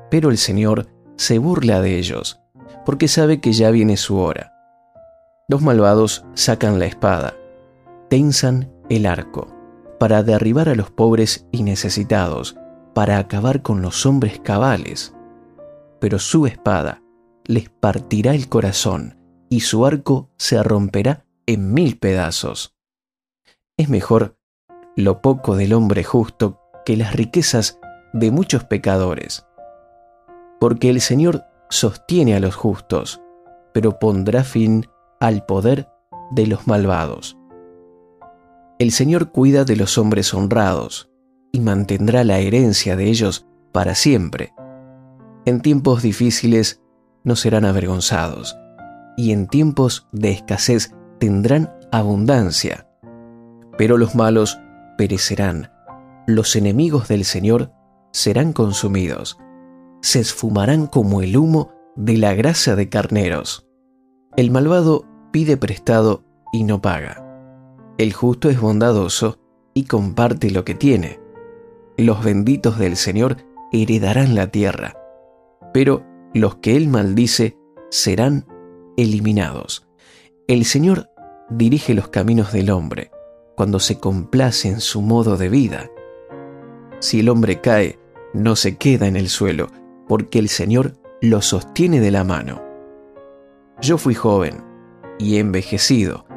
Pero 0.09 0.29
el 0.29 0.37
Señor 0.37 0.87
se 1.17 1.37
burla 1.37 1.81
de 1.81 1.97
ellos, 1.97 2.41
porque 2.85 3.07
sabe 3.07 3.41
que 3.41 3.51
ya 3.53 3.69
viene 3.71 3.97
su 3.97 4.17
hora. 4.17 4.53
Los 5.47 5.61
malvados 5.61 6.25
sacan 6.33 6.79
la 6.79 6.85
espada, 6.85 7.33
tensan 8.09 8.71
el 8.89 9.05
arco, 9.05 9.47
para 9.99 10.23
derribar 10.23 10.69
a 10.69 10.75
los 10.75 10.91
pobres 10.91 11.47
y 11.51 11.63
necesitados, 11.63 12.55
para 12.93 13.17
acabar 13.17 13.61
con 13.61 13.81
los 13.81 14.05
hombres 14.05 14.39
cabales. 14.39 15.13
Pero 15.99 16.19
su 16.19 16.47
espada 16.47 17.01
les 17.45 17.69
partirá 17.69 18.33
el 18.33 18.49
corazón 18.49 19.17
y 19.49 19.61
su 19.61 19.85
arco 19.85 20.29
se 20.37 20.61
romperá 20.61 21.25
en 21.45 21.73
mil 21.73 21.97
pedazos. 21.97 22.75
Es 23.77 23.89
mejor 23.89 24.37
lo 24.95 25.21
poco 25.21 25.55
del 25.55 25.73
hombre 25.73 26.03
justo 26.03 26.59
que 26.85 26.97
las 26.97 27.15
riquezas 27.15 27.79
de 28.13 28.31
muchos 28.31 28.63
pecadores 28.63 29.45
porque 30.59 30.89
el 30.89 31.01
Señor 31.01 31.45
sostiene 31.69 32.35
a 32.35 32.39
los 32.39 32.55
justos, 32.55 33.21
pero 33.73 33.97
pondrá 33.97 34.43
fin 34.43 34.87
al 35.19 35.45
poder 35.45 35.89
de 36.31 36.47
los 36.47 36.67
malvados. 36.67 37.37
El 38.79 38.91
Señor 38.91 39.31
cuida 39.31 39.65
de 39.65 39.75
los 39.75 39.97
hombres 39.97 40.33
honrados 40.33 41.11
y 41.51 41.59
mantendrá 41.59 42.23
la 42.23 42.39
herencia 42.39 42.95
de 42.95 43.05
ellos 43.05 43.45
para 43.71 43.93
siempre. 43.93 44.53
En 45.45 45.61
tiempos 45.61 46.01
difíciles 46.01 46.81
no 47.23 47.35
serán 47.35 47.65
avergonzados, 47.65 48.57
y 49.17 49.31
en 49.31 49.47
tiempos 49.47 50.07
de 50.11 50.31
escasez 50.31 50.95
tendrán 51.19 51.73
abundancia. 51.91 52.87
Pero 53.77 53.97
los 53.97 54.15
malos 54.15 54.59
perecerán, 54.97 55.71
los 56.25 56.55
enemigos 56.55 57.07
del 57.07 57.25
Señor 57.25 57.71
serán 58.11 58.53
consumidos 58.53 59.37
se 60.01 60.19
esfumarán 60.19 60.87
como 60.87 61.21
el 61.21 61.37
humo 61.37 61.71
de 61.95 62.17
la 62.17 62.33
grasa 62.33 62.75
de 62.75 62.89
carneros. 62.89 63.67
El 64.37 64.51
malvado 64.51 65.05
pide 65.31 65.57
prestado 65.57 66.23
y 66.53 66.63
no 66.63 66.81
paga. 66.81 67.25
El 67.99 68.13
justo 68.13 68.49
es 68.49 68.61
bondadoso 68.61 69.39
y 69.73 69.83
comparte 69.83 70.51
lo 70.51 70.63
que 70.63 70.73
tiene. 70.73 71.19
Los 71.97 72.23
benditos 72.23 72.79
del 72.79 72.95
Señor 72.95 73.35
heredarán 73.73 74.35
la 74.35 74.47
tierra, 74.47 74.95
pero 75.73 76.05
los 76.33 76.55
que 76.55 76.77
Él 76.77 76.87
maldice 76.87 77.57
serán 77.89 78.47
eliminados. 78.95 79.85
El 80.47 80.63
Señor 80.63 81.09
dirige 81.49 81.93
los 81.93 82.07
caminos 82.07 82.53
del 82.53 82.69
hombre 82.69 83.11
cuando 83.57 83.81
se 83.81 83.99
complace 83.99 84.69
en 84.69 84.79
su 84.79 85.01
modo 85.01 85.35
de 85.35 85.49
vida. 85.49 85.89
Si 86.99 87.19
el 87.19 87.27
hombre 87.27 87.59
cae, 87.59 87.99
no 88.33 88.55
se 88.55 88.77
queda 88.77 89.07
en 89.07 89.17
el 89.17 89.27
suelo, 89.27 89.67
porque 90.07 90.39
el 90.39 90.47
Señor 90.47 90.93
lo 91.19 91.41
sostiene 91.41 91.99
de 91.99 92.11
la 92.11 92.23
mano. 92.23 92.63
Yo 93.81 93.97
fui 93.97 94.13
joven 94.13 94.63
y 95.17 95.35
envejecido, 95.35 96.28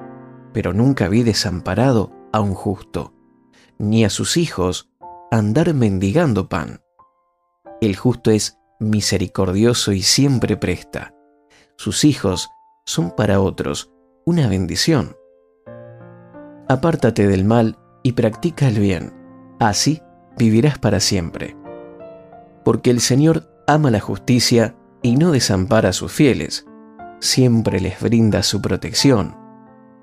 pero 0.52 0.72
nunca 0.72 1.08
vi 1.08 1.22
desamparado 1.22 2.12
a 2.32 2.40
un 2.40 2.54
justo, 2.54 3.14
ni 3.78 4.04
a 4.04 4.10
sus 4.10 4.36
hijos 4.36 4.90
andar 5.30 5.72
mendigando 5.74 6.48
pan. 6.48 6.80
El 7.80 7.96
justo 7.96 8.30
es 8.30 8.58
misericordioso 8.78 9.92
y 9.92 10.02
siempre 10.02 10.56
presta. 10.56 11.14
Sus 11.76 12.04
hijos 12.04 12.50
son 12.84 13.10
para 13.10 13.40
otros 13.40 13.90
una 14.24 14.48
bendición. 14.48 15.16
Apártate 16.68 17.26
del 17.26 17.44
mal 17.44 17.78
y 18.02 18.12
practica 18.12 18.68
el 18.68 18.78
bien, 18.78 19.12
así 19.58 20.02
vivirás 20.36 20.78
para 20.78 21.00
siempre. 21.00 21.56
Porque 22.64 22.90
el 22.90 23.00
Señor 23.00 23.48
ama 23.66 23.90
la 23.90 24.00
justicia 24.00 24.76
y 25.02 25.16
no 25.16 25.32
desampara 25.32 25.90
a 25.90 25.92
sus 25.92 26.12
fieles, 26.12 26.66
siempre 27.20 27.80
les 27.80 28.00
brinda 28.00 28.42
su 28.42 28.60
protección, 28.60 29.36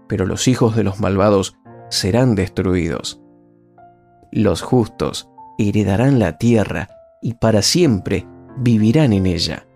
pero 0.09 0.25
los 0.25 0.49
hijos 0.49 0.75
de 0.75 0.83
los 0.83 0.99
malvados 0.99 1.55
serán 1.89 2.35
destruidos. 2.35 3.21
Los 4.31 4.61
justos 4.61 5.29
heredarán 5.57 6.19
la 6.19 6.37
tierra 6.37 6.89
y 7.21 7.35
para 7.35 7.61
siempre 7.61 8.27
vivirán 8.57 9.13
en 9.13 9.27
ella. 9.27 9.67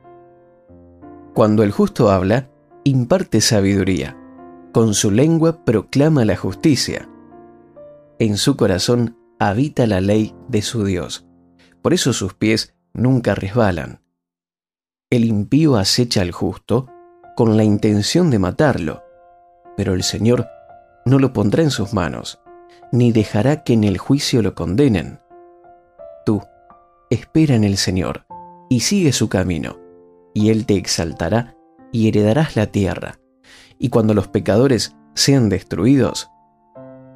Cuando 1.33 1.63
el 1.63 1.71
justo 1.71 2.11
habla, 2.11 2.49
imparte 2.83 3.41
sabiduría, 3.41 4.17
con 4.73 4.93
su 4.93 5.11
lengua 5.11 5.63
proclama 5.63 6.25
la 6.25 6.35
justicia. 6.35 7.07
En 8.19 8.37
su 8.37 8.57
corazón 8.57 9.17
habita 9.39 9.87
la 9.87 10.01
ley 10.01 10.35
de 10.47 10.61
su 10.61 10.83
Dios, 10.83 11.27
por 11.81 11.93
eso 11.93 12.11
sus 12.11 12.33
pies 12.33 12.75
nunca 12.93 13.35
resbalan. 13.35 14.01
El 15.09 15.25
impío 15.25 15.75
acecha 15.75 16.21
al 16.21 16.31
justo 16.31 16.87
con 17.35 17.57
la 17.57 17.63
intención 17.63 18.29
de 18.29 18.39
matarlo, 18.39 19.03
pero 19.75 19.93
el 19.93 20.03
Señor 20.03 20.47
no 21.05 21.19
lo 21.19 21.33
pondrá 21.33 21.63
en 21.63 21.71
sus 21.71 21.93
manos, 21.93 22.39
ni 22.91 23.11
dejará 23.11 23.63
que 23.63 23.73
en 23.73 23.83
el 23.83 23.97
juicio 23.97 24.41
lo 24.41 24.55
condenen. 24.55 25.19
Tú, 26.25 26.41
espera 27.09 27.55
en 27.55 27.63
el 27.63 27.77
Señor, 27.77 28.25
y 28.69 28.81
sigue 28.81 29.11
su 29.11 29.29
camino, 29.29 29.77
y 30.33 30.49
Él 30.49 30.65
te 30.65 30.75
exaltará 30.75 31.55
y 31.91 32.07
heredarás 32.07 32.55
la 32.55 32.67
tierra. 32.67 33.19
Y 33.77 33.89
cuando 33.89 34.13
los 34.13 34.27
pecadores 34.27 34.95
sean 35.13 35.49
destruidos, 35.49 36.29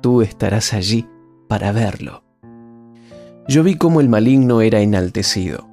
tú 0.02 0.22
estarás 0.22 0.74
allí 0.74 1.08
para 1.48 1.72
verlo. 1.72 2.24
Yo 3.48 3.64
vi 3.64 3.76
cómo 3.76 4.02
el 4.02 4.10
maligno 4.10 4.62
era 4.62 4.82
enaltecido, 4.82 5.68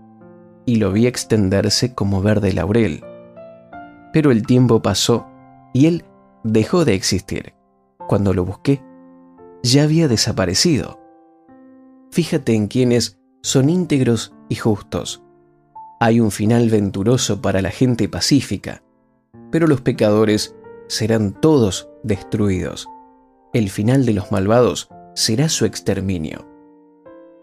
y 0.64 0.76
lo 0.76 0.92
vi 0.92 1.06
extenderse 1.06 1.94
como 1.94 2.22
verde 2.22 2.52
laurel. 2.52 3.02
Pero 4.12 4.30
el 4.30 4.46
tiempo 4.46 4.80
pasó 4.80 5.26
y 5.72 5.86
él 5.86 6.04
dejó 6.44 6.84
de 6.84 6.94
existir. 6.94 7.54
Cuando 8.06 8.32
lo 8.34 8.44
busqué, 8.44 8.82
ya 9.62 9.82
había 9.82 10.08
desaparecido. 10.08 11.00
Fíjate 12.10 12.54
en 12.54 12.68
quienes 12.68 13.18
son 13.42 13.70
íntegros 13.70 14.34
y 14.48 14.54
justos. 14.54 15.22
Hay 16.00 16.20
un 16.20 16.30
final 16.30 16.68
venturoso 16.68 17.40
para 17.40 17.62
la 17.62 17.70
gente 17.70 18.08
pacífica, 18.08 18.82
pero 19.50 19.66
los 19.66 19.80
pecadores 19.80 20.54
serán 20.86 21.32
todos 21.40 21.88
destruidos. 22.02 22.88
El 23.52 23.70
final 23.70 24.04
de 24.04 24.12
los 24.12 24.30
malvados 24.30 24.88
será 25.14 25.48
su 25.48 25.64
exterminio. 25.64 26.48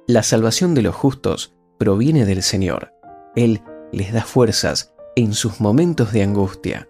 La 0.08 0.24
salvación 0.24 0.76
de 0.76 0.84
los 0.84 0.96
justos 0.96 1.56
proviene 1.78 2.26
del 2.26 2.44
Señor. 2.44 2.94
Él 3.36 3.62
les 3.92 4.14
da 4.14 4.24
fuerzas 4.24 4.94
en 5.16 5.34
sus 5.34 5.60
momentos 5.60 6.12
de 6.12 6.24
angustia. 6.24 6.88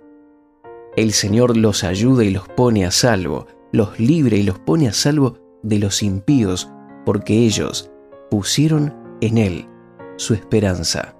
El 0.97 1.13
Señor 1.13 1.55
los 1.55 1.85
ayuda 1.85 2.25
y 2.25 2.31
los 2.31 2.49
pone 2.49 2.85
a 2.85 2.91
salvo, 2.91 3.47
los 3.71 3.99
libre 3.99 4.37
y 4.37 4.43
los 4.43 4.59
pone 4.59 4.89
a 4.89 4.93
salvo 4.93 5.37
de 5.63 5.79
los 5.79 6.03
impíos, 6.03 6.69
porque 7.05 7.45
ellos 7.45 7.89
pusieron 8.29 8.93
en 9.21 9.37
Él 9.37 9.69
su 10.17 10.33
esperanza. 10.33 11.15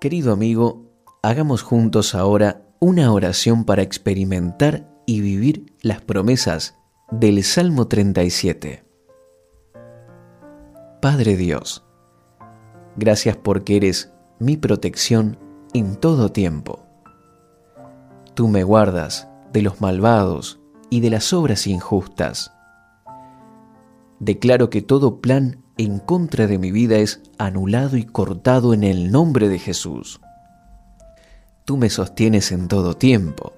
Querido 0.00 0.32
amigo, 0.32 0.84
hagamos 1.22 1.62
juntos 1.62 2.14
ahora 2.14 2.62
una 2.78 3.12
oración 3.12 3.64
para 3.64 3.82
experimentar 3.82 4.88
y 5.06 5.20
vivir 5.20 5.74
las 5.82 6.02
promesas 6.02 6.78
del 7.10 7.42
Salmo 7.42 7.88
37. 7.88 8.84
Padre 11.00 11.36
Dios, 11.36 11.85
gracias 12.96 13.36
porque 13.36 13.76
eres 13.76 14.12
mi 14.38 14.56
protección 14.56 15.38
en 15.74 15.96
todo 15.96 16.30
tiempo. 16.30 16.84
Tú 18.34 18.48
me 18.48 18.64
guardas 18.64 19.28
de 19.52 19.62
los 19.62 19.80
malvados 19.80 20.60
y 20.90 21.00
de 21.00 21.10
las 21.10 21.32
obras 21.32 21.66
injustas. 21.66 22.52
Declaro 24.18 24.70
que 24.70 24.82
todo 24.82 25.20
plan 25.20 25.62
en 25.78 25.98
contra 25.98 26.46
de 26.46 26.58
mi 26.58 26.70
vida 26.70 26.96
es 26.96 27.22
anulado 27.38 27.96
y 27.96 28.04
cortado 28.04 28.72
en 28.72 28.82
el 28.82 29.10
nombre 29.10 29.48
de 29.48 29.58
Jesús. 29.58 30.20
Tú 31.64 31.76
me 31.76 31.90
sostienes 31.90 32.52
en 32.52 32.68
todo 32.68 32.94
tiempo. 32.94 33.52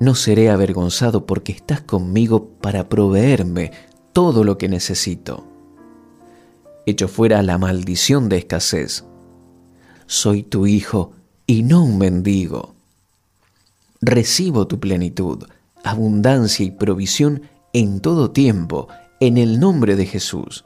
No 0.00 0.14
seré 0.14 0.50
avergonzado 0.50 1.26
porque 1.26 1.52
estás 1.52 1.80
conmigo 1.80 2.50
para 2.60 2.88
proveerme 2.88 3.72
todo 4.12 4.44
lo 4.44 4.58
que 4.58 4.68
necesito. 4.68 5.44
Echo 6.88 7.08
fuera 7.08 7.42
la 7.42 7.58
maldición 7.58 8.28
de 8.28 8.38
escasez. 8.38 9.04
Soy 10.06 10.42
tu 10.42 10.66
hijo 10.66 11.12
y 11.46 11.62
no 11.62 11.84
un 11.84 11.98
mendigo. 11.98 12.74
Recibo 14.00 14.66
tu 14.66 14.80
plenitud, 14.80 15.44
abundancia 15.84 16.64
y 16.64 16.70
provisión 16.70 17.42
en 17.72 18.00
todo 18.00 18.30
tiempo, 18.30 18.88
en 19.20 19.36
el 19.36 19.60
nombre 19.60 19.96
de 19.96 20.06
Jesús 20.06 20.64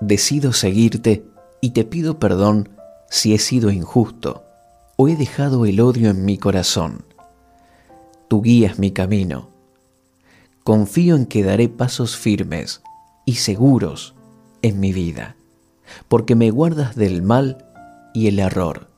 decido 0.00 0.52
seguirte 0.52 1.24
y 1.60 1.70
te 1.70 1.84
pido 1.84 2.18
perdón 2.18 2.68
si 3.10 3.34
he 3.34 3.38
sido 3.38 3.70
injusto 3.70 4.44
o 4.96 5.08
he 5.08 5.16
dejado 5.16 5.64
el 5.66 5.80
odio 5.80 6.10
en 6.10 6.24
mi 6.24 6.38
corazón. 6.38 7.04
Tú 8.28 8.42
guías 8.42 8.78
mi 8.78 8.90
camino. 8.90 9.48
Confío 10.64 11.16
en 11.16 11.26
que 11.26 11.42
daré 11.42 11.68
pasos 11.68 12.16
firmes 12.16 12.82
y 13.24 13.36
seguros 13.36 14.14
en 14.62 14.80
mi 14.80 14.92
vida, 14.92 15.36
porque 16.08 16.34
me 16.34 16.50
guardas 16.50 16.96
del 16.96 17.22
mal 17.22 17.64
y 18.14 18.28
el 18.28 18.38
error. 18.38 18.88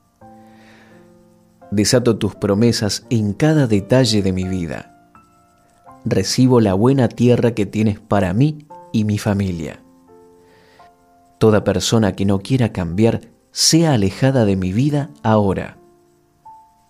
Desato 1.70 2.16
tus 2.16 2.34
promesas 2.34 3.06
en 3.10 3.32
cada 3.32 3.66
detalle 3.66 4.22
de 4.22 4.32
mi 4.32 4.44
vida. 4.44 5.10
Recibo 6.04 6.60
la 6.60 6.74
buena 6.74 7.08
tierra 7.08 7.54
que 7.54 7.66
tienes 7.66 8.00
para 8.00 8.32
mí 8.32 8.66
y 8.92 9.04
mi 9.04 9.18
familia 9.18 9.80
Toda 11.40 11.64
persona 11.64 12.12
que 12.12 12.26
no 12.26 12.40
quiera 12.40 12.70
cambiar 12.70 13.22
sea 13.50 13.94
alejada 13.94 14.44
de 14.44 14.56
mi 14.56 14.74
vida 14.74 15.08
ahora. 15.22 15.78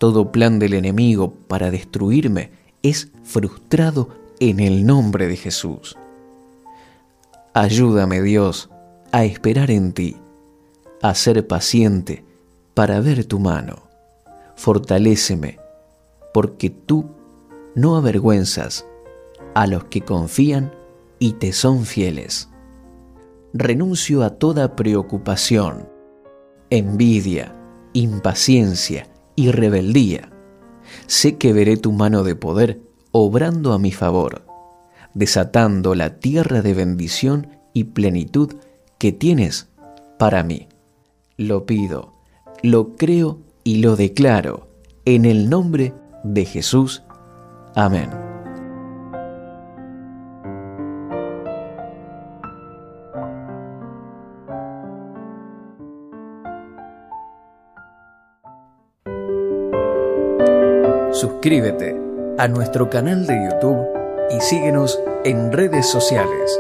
Todo 0.01 0.33
plan 0.33 0.59
del 0.59 0.75
enemigo 0.75 1.35
para 1.47 1.71
destruirme 1.71 2.51
es 2.83 3.13
frustrado 3.23 4.09
en 4.41 4.59
el 4.59 4.85
nombre 4.85 5.29
de 5.29 5.37
Jesús. 5.37 5.97
Ayúdame 7.55 8.23
Dios 8.23 8.71
a 9.13 9.25
esperar 9.25 9.71
en 9.71 9.93
ti, 9.93 10.17
a 11.03 11.15
ser 11.15 11.47
paciente 11.47 12.25
para 12.75 13.01
ver 13.01 13.25
tu 13.25 13.39
mano. 13.39 13.83
Fortaléceme, 14.57 15.59
porque 16.33 16.71
tú 16.71 17.07
no 17.75 17.97
avergüenzas 17.97 18.87
a 19.55 19.67
los 19.67 19.85
que 19.85 20.03
confían 20.03 20.73
y 21.19 21.33
te 21.33 21.53
son 21.53 21.85
fieles 21.85 22.51
renuncio 23.53 24.23
a 24.23 24.31
toda 24.31 24.77
preocupación, 24.77 25.89
envidia, 26.71 27.57
impaciencia 27.93 29.09
y 29.35 29.51
rebeldía. 29.51 30.31
Sé 31.07 31.37
que 31.37 31.53
veré 31.53 31.77
tu 31.77 31.93
mano 31.93 32.23
de 32.23 32.37
poder 32.37 32.81
obrando 33.13 33.73
a 33.73 33.79
mi 33.79 33.93
favor, 33.93 34.45
desatando 35.15 35.95
la 35.95 36.19
tierra 36.19 36.63
de 36.63 36.75
bendición 36.75 37.49
y 37.73 37.85
plenitud 37.85 38.55
que 38.99 39.13
tienes 39.13 39.69
para 40.19 40.43
mí. 40.43 40.69
Lo 41.37 41.67
pido, 41.67 42.13
lo 42.63 42.97
creo 42.97 43.39
y 43.65 43.77
lo 43.77 43.97
declaro 43.97 44.69
en 45.05 45.25
el 45.25 45.49
nombre 45.49 45.95
de 46.23 46.45
Jesús. 46.45 47.03
Amén. 47.75 48.11
Suscríbete 61.13 61.97
a 62.39 62.49
nuestro 62.49 62.89
canal 62.89 63.27
de 63.27 63.51
YouTube 63.51 64.00
y 64.31 64.41
síguenos 64.41 64.99
en 65.25 65.53
redes 65.53 65.87
sociales. 65.87 66.59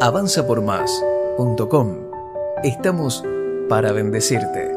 avanzapormás.com. 0.00 1.96
Estamos 2.62 3.22
para 3.68 3.92
bendecirte. 3.92 4.73